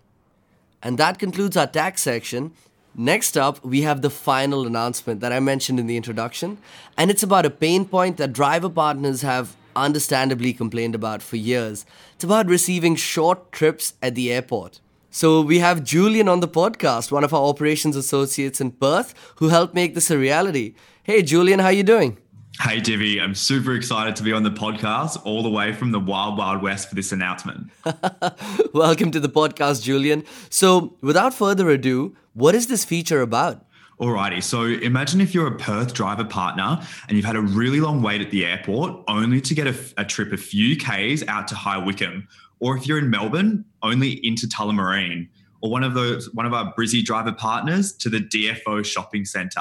And 0.83 0.99
that 0.99 1.21
concludes 1.21 1.57
our 1.57 1.69
tax 1.69 2.03
section. 2.03 2.53
Next 3.01 3.39
up, 3.39 3.65
we 3.65 3.83
have 3.83 4.03
the 4.03 4.11
final 4.11 4.67
announcement 4.67 5.21
that 5.21 5.33
I 5.33 5.39
mentioned 5.39 5.79
in 5.79 5.87
the 5.87 5.97
introduction, 5.97 6.59
and 6.97 7.13
it's 7.13 7.23
about 7.23 7.47
a 7.47 7.51
pain 7.51 7.85
point 7.85 8.17
that 8.17 8.33
driver 8.33 8.69
partners 8.69 9.23
have 9.23 9.55
understandably 9.77 10.53
complained 10.53 10.97
about 10.97 11.23
for 11.23 11.37
years. 11.37 11.87
It's 12.17 12.25
about 12.25 12.49
receiving 12.49 12.97
short 12.97 13.53
trips 13.53 13.95
at 14.03 14.17
the 14.17 14.33
airport. 14.33 14.81
So 15.13 15.41
we 15.41 15.61
have 15.61 15.85
Julian 15.85 16.27
on 16.27 16.41
the 16.41 16.49
podcast, 16.49 17.13
one 17.13 17.23
of 17.23 17.33
our 17.33 17.45
operations 17.45 17.95
associates 17.95 18.61
in 18.61 18.73
Perth, 18.73 19.15
who 19.37 19.51
helped 19.51 19.77
make 19.77 19.95
this 19.95 20.11
a 20.11 20.19
reality. 20.19 20.75
Hey 21.05 21.23
Julian, 21.23 21.61
how 21.61 21.69
you 21.69 21.85
doing? 21.85 22.19
Hey, 22.61 22.81
Divi, 22.81 23.21
I'm 23.21 23.37
super 23.37 23.75
excited 23.75 24.17
to 24.17 24.25
be 24.25 24.33
on 24.33 24.43
the 24.43 24.51
podcast 24.51 25.25
all 25.25 25.45
the 25.45 25.49
way 25.49 25.73
from 25.73 25.93
the 25.93 26.01
wild, 26.01 26.37
wild 26.37 26.61
west 26.61 26.89
for 26.89 26.97
this 26.97 27.13
announcement. 27.13 27.71
Welcome 28.75 29.13
to 29.13 29.21
the 29.21 29.29
podcast, 29.29 29.85
Julian. 29.85 30.25
So, 30.51 30.97
without 31.01 31.33
further 31.33 31.71
ado, 31.71 32.17
what 32.35 32.57
is 32.57 32.67
this 32.67 32.85
feature 32.85 33.21
about? 33.21 33.65
Alrighty, 34.01 34.43
so 34.43 34.65
imagine 34.65 35.21
if 35.21 35.35
you're 35.35 35.47
a 35.47 35.57
Perth 35.57 35.95
driver 35.95 36.25
partner 36.25 36.81
and 37.07 37.17
you've 37.17 37.25
had 37.25 37.37
a 37.37 37.41
really 37.41 37.79
long 37.79 38.03
wait 38.03 38.21
at 38.21 38.33
the 38.33 38.45
airport 38.45 39.05
only 39.07 39.41
to 39.41 39.55
get 39.55 39.69
a, 39.69 39.77
a 39.97 40.05
trip 40.05 40.33
a 40.33 40.37
few 40.37 40.77
Ks 40.77 41.23
out 41.29 41.47
to 41.49 41.55
High 41.55 41.79
Wycombe. 41.79 42.27
Or 42.59 42.77
if 42.77 42.89
you're 42.89 42.99
in 42.99 43.09
Melbourne, 43.09 43.65
only 43.85 44.19
into 44.27 44.49
Tullamarine. 44.49 45.29
Or 45.61 45.71
one 45.71 45.83
of 45.83 45.95
those, 45.95 46.33
one 46.35 46.47
of 46.47 46.55
our 46.55 46.73
Brizzy 46.75 47.05
driver 47.05 47.33
partners 47.33 47.93
to 47.95 48.09
the 48.09 48.21
DFO 48.21 48.85
shopping 48.85 49.25
centre. 49.25 49.61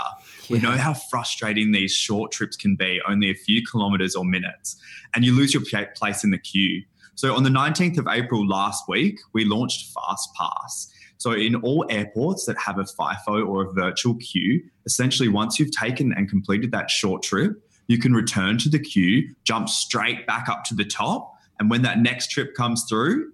We 0.50 0.60
know 0.60 0.72
how 0.72 0.94
frustrating 0.94 1.72
these 1.72 1.92
short 1.92 2.32
trips 2.32 2.56
can 2.56 2.76
be, 2.76 3.02
only 3.08 3.32
a 3.32 3.34
few 3.34 3.64
kilometres 3.66 4.16
or 4.16 4.24
minutes, 4.24 4.78
and 5.16 5.26
you 5.26 5.36
lose 5.36 5.54
your 5.54 5.64
place 5.96 6.24
in 6.24 6.30
the 6.30 6.38
queue. 6.38 6.84
So 7.16 7.36
on 7.36 7.42
the 7.42 7.50
19th 7.50 7.98
of 7.98 8.08
April 8.08 8.48
last 8.48 8.88
week, 8.88 9.20
we 9.34 9.44
launched 9.44 9.92
Fast 9.92 10.30
Pass. 10.36 10.94
So 11.18 11.32
in 11.32 11.56
all 11.56 11.84
airports 11.90 12.46
that 12.46 12.60
have 12.60 12.78
a 12.78 12.84
FIFO 12.84 13.48
or 13.48 13.64
a 13.64 13.74
virtual 13.74 14.14
queue, 14.16 14.64
essentially 14.86 15.28
once 15.28 15.60
you've 15.60 15.72
taken 15.72 16.14
and 16.14 16.30
completed 16.30 16.72
that 16.74 16.92
short 16.92 17.24
trip, 17.24 17.60
you 17.88 17.98
can 17.98 18.14
return 18.14 18.60
to 18.60 18.70
the 18.70 18.78
queue, 18.78 19.34
jump 19.46 19.68
straight 19.68 20.28
back 20.28 20.48
up 20.48 20.64
to 20.66 20.76
the 20.76 20.86
top, 20.86 21.34
and 21.60 21.72
when 21.72 21.82
that 21.82 22.00
next 22.00 22.30
trip 22.30 22.54
comes 22.54 22.86
through, 22.88 23.32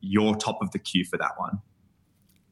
you're 0.00 0.34
top 0.34 0.58
of 0.60 0.72
the 0.72 0.80
queue 0.80 1.04
for 1.04 1.16
that 1.18 1.32
one. 1.36 1.60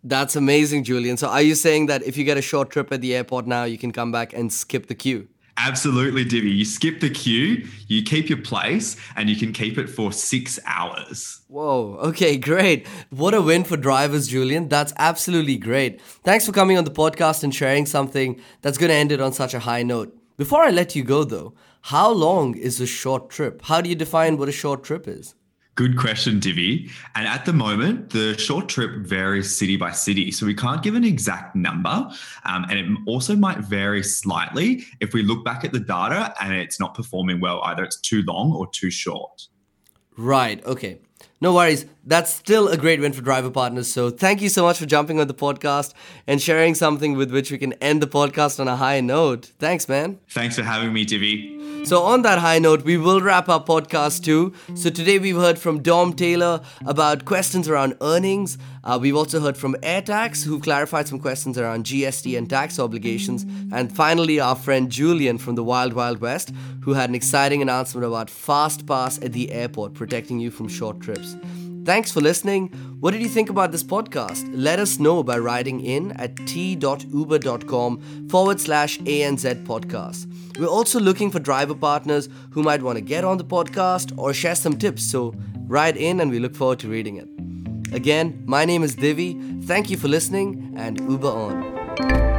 That's 0.03 0.35
amazing, 0.37 0.85
Julian. 0.85 1.17
So, 1.17 1.29
are 1.29 1.43
you 1.43 1.55
saying 1.55 1.87
that 1.87 2.03
if 2.03 2.17
you 2.17 2.25
get 2.25 2.39
a 2.39 2.43
short 2.43 2.71
trip 2.71 2.93
at 2.93 3.01
the 3.01 3.15
airport 3.15 3.47
now, 3.47 3.65
you 3.65 3.77
can 3.77 3.93
come 3.93 4.11
back 4.11 4.33
and 4.33 4.53
skip 4.53 4.87
the 4.87 4.95
queue? 4.95 5.29
Absolutely, 5.63 6.25
Divi. 6.25 6.51
You 6.51 6.65
skip 6.65 7.01
the 7.01 7.11
queue, 7.11 7.69
you 7.87 8.03
keep 8.03 8.31
your 8.31 8.41
place, 8.41 8.97
and 9.15 9.29
you 9.29 9.37
can 9.37 9.53
keep 9.53 9.77
it 9.77 9.91
for 9.91 10.11
six 10.11 10.59
hours. 10.65 11.43
Whoa, 11.49 11.99
okay, 12.03 12.39
great. 12.39 12.87
What 13.11 13.35
a 13.35 13.43
win 13.43 13.65
for 13.65 13.77
drivers, 13.77 14.29
Julian. 14.29 14.69
That's 14.69 14.95
absolutely 14.97 15.59
great. 15.59 16.01
Thanks 16.01 16.47
for 16.47 16.53
coming 16.53 16.79
on 16.79 16.85
the 16.85 16.91
podcast 16.91 17.45
and 17.45 17.55
sharing 17.55 17.85
something 17.85 18.41
that's 18.63 18.79
going 18.79 18.89
to 18.89 18.95
end 18.95 19.13
it 19.13 19.21
on 19.21 19.35
such 19.35 19.53
a 19.53 19.59
high 19.59 19.83
note. 19.83 20.17
Before 20.39 20.63
I 20.63 20.71
let 20.71 20.97
you 20.97 21.05
go, 21.05 21.25
though, 21.25 21.53
how 21.83 22.11
long 22.11 22.57
is 22.57 22.81
a 22.81 22.87
short 22.87 23.29
trip? 23.29 23.61
How 23.65 23.83
do 23.83 23.91
you 23.91 23.95
define 23.95 24.39
what 24.39 24.49
a 24.49 24.53
short 24.53 24.83
trip 24.83 25.07
is? 25.07 25.35
Good 25.81 25.97
question, 25.97 26.41
Divi. 26.41 26.91
And 27.15 27.27
at 27.27 27.47
the 27.47 27.55
moment, 27.55 28.11
the 28.11 28.37
short 28.37 28.69
trip 28.69 28.97
varies 28.97 29.57
city 29.57 29.79
by 29.79 29.93
city. 29.93 30.31
So 30.31 30.45
we 30.45 30.55
can't 30.55 30.83
give 30.83 30.95
an 30.95 31.05
exact 31.05 31.57
number. 31.57 32.07
Um, 32.45 32.67
and 32.69 32.73
it 32.79 32.87
also 33.07 33.35
might 33.35 33.61
vary 33.61 34.03
slightly 34.03 34.85
if 35.01 35.15
we 35.15 35.23
look 35.23 35.43
back 35.43 35.65
at 35.65 35.73
the 35.73 35.81
data 35.81 36.35
and 36.39 36.53
it's 36.53 36.79
not 36.79 36.93
performing 36.95 37.41
well. 37.41 37.63
Either 37.65 37.83
it's 37.83 37.99
too 37.99 38.23
long 38.27 38.53
or 38.53 38.69
too 38.71 38.91
short. 38.91 39.49
Right, 40.19 40.63
okay. 40.67 40.99
No 41.41 41.55
worries. 41.55 41.87
That's 42.05 42.33
still 42.33 42.69
a 42.69 42.77
great 42.77 43.01
win 43.01 43.13
for 43.13 43.23
driver 43.23 43.51
partners. 43.51 43.93
So 43.93 44.11
thank 44.11 44.41
you 44.41 44.49
so 44.49 44.63
much 44.63 44.79
for 44.79 44.87
jumping 44.87 45.21
on 45.21 45.27
the 45.27 45.35
podcast 45.35 45.93
and 46.27 46.41
sharing 46.41 46.75
something 46.75 47.17
with 47.17 47.31
which 47.31 47.51
we 47.51 47.59
can 47.59 47.73
end 47.75 48.03
the 48.03 48.07
podcast 48.07 48.59
on 48.61 48.69
a 48.69 48.77
high 48.77 49.01
note. 49.01 49.53
Thanks, 49.59 49.89
man. 49.89 50.19
Thanks 50.29 50.57
for 50.57 50.63
having 50.63 50.93
me, 50.93 51.05
Divi. 51.05 51.61
So, 51.85 52.03
on 52.03 52.23
that 52.23 52.39
high 52.39 52.59
note, 52.59 52.85
we 52.85 52.99
will 52.99 53.23
wrap 53.23 53.49
our 53.49 53.63
podcast 53.63 54.23
too. 54.23 54.53
So, 54.75 54.91
today 54.91 55.19
we've 55.19 55.37
heard 55.37 55.59
from 55.59 55.81
Dom 55.83 56.13
Taylor 56.13 56.61
about 56.85 57.25
questions 57.25 57.69
around 57.71 57.97
earnings. 58.03 58.59
Uh, 58.85 58.99
we've 59.01 59.17
also 59.17 59.41
heard 59.41 59.57
from 59.57 59.75
AirTax, 59.77 60.45
who 60.45 60.61
clarified 60.61 61.09
some 61.09 61.19
questions 61.19 61.57
around 61.57 61.85
GST 61.85 62.37
and 62.37 62.51
tax 62.51 62.79
obligations. 62.79 63.47
And 63.73 63.95
finally, 63.95 64.41
our 64.41 64.57
friend 64.57 64.91
Julian 64.91 65.39
from 65.39 65.55
the 65.55 65.65
Wild 65.65 65.95
Wild 65.95 66.21
West, 66.21 66.53
who 66.83 66.93
had 66.93 67.09
an 67.09 67.15
exciting 67.15 67.63
announcement 67.63 68.07
about 68.07 68.29
Fast 68.29 68.87
Pass 68.87 69.19
at 69.23 69.33
the 69.33 69.51
airport, 69.51 69.95
protecting 69.95 70.39
you 70.39 70.51
from 70.51 70.69
short 70.69 71.01
trips. 71.01 71.35
Thanks 71.85 72.13
for 72.13 72.21
listening. 72.21 72.69
What 73.01 73.13
did 73.13 73.23
you 73.23 73.29
think 73.29 73.49
about 73.49 73.73
this 73.73 73.83
podcast? 73.83 74.49
Let 74.53 74.79
us 74.79 74.99
know 74.99 75.23
by 75.23 75.39
writing 75.39 75.81
in 75.81 76.13
at 76.13 76.37
t.uber.com 76.47 78.29
forward 78.29 78.61
slash 78.61 78.99
ANZ 79.01 79.65
podcast. 79.65 80.27
We're 80.59 80.67
also 80.67 81.01
looking 81.01 81.31
for 81.31 81.39
driver 81.39 81.75
partners 81.75 82.29
who 82.51 82.63
might 82.63 82.83
want 82.83 82.97
to 82.97 83.03
get 83.03 83.25
on 83.25 83.39
the 83.39 83.45
podcast 83.45 84.17
or 84.19 84.35
share 84.35 84.55
some 84.55 84.77
tips, 84.77 85.03
so 85.03 85.35
write 85.67 85.97
in 85.97 86.21
and 86.21 86.31
we 86.31 86.39
look 86.39 86.55
forward 86.55 86.81
to 86.81 86.89
reading 86.89 87.17
it. 87.17 87.29
Again, 87.95 88.43
my 88.47 88.65
name 88.65 88.83
is 88.83 88.95
Divi. 88.95 89.41
Thank 89.63 89.91
you 89.91 89.97
for 89.97 90.09
listening 90.09 90.75
and 90.77 91.01
Uber 91.01 91.29
on. 91.29 92.30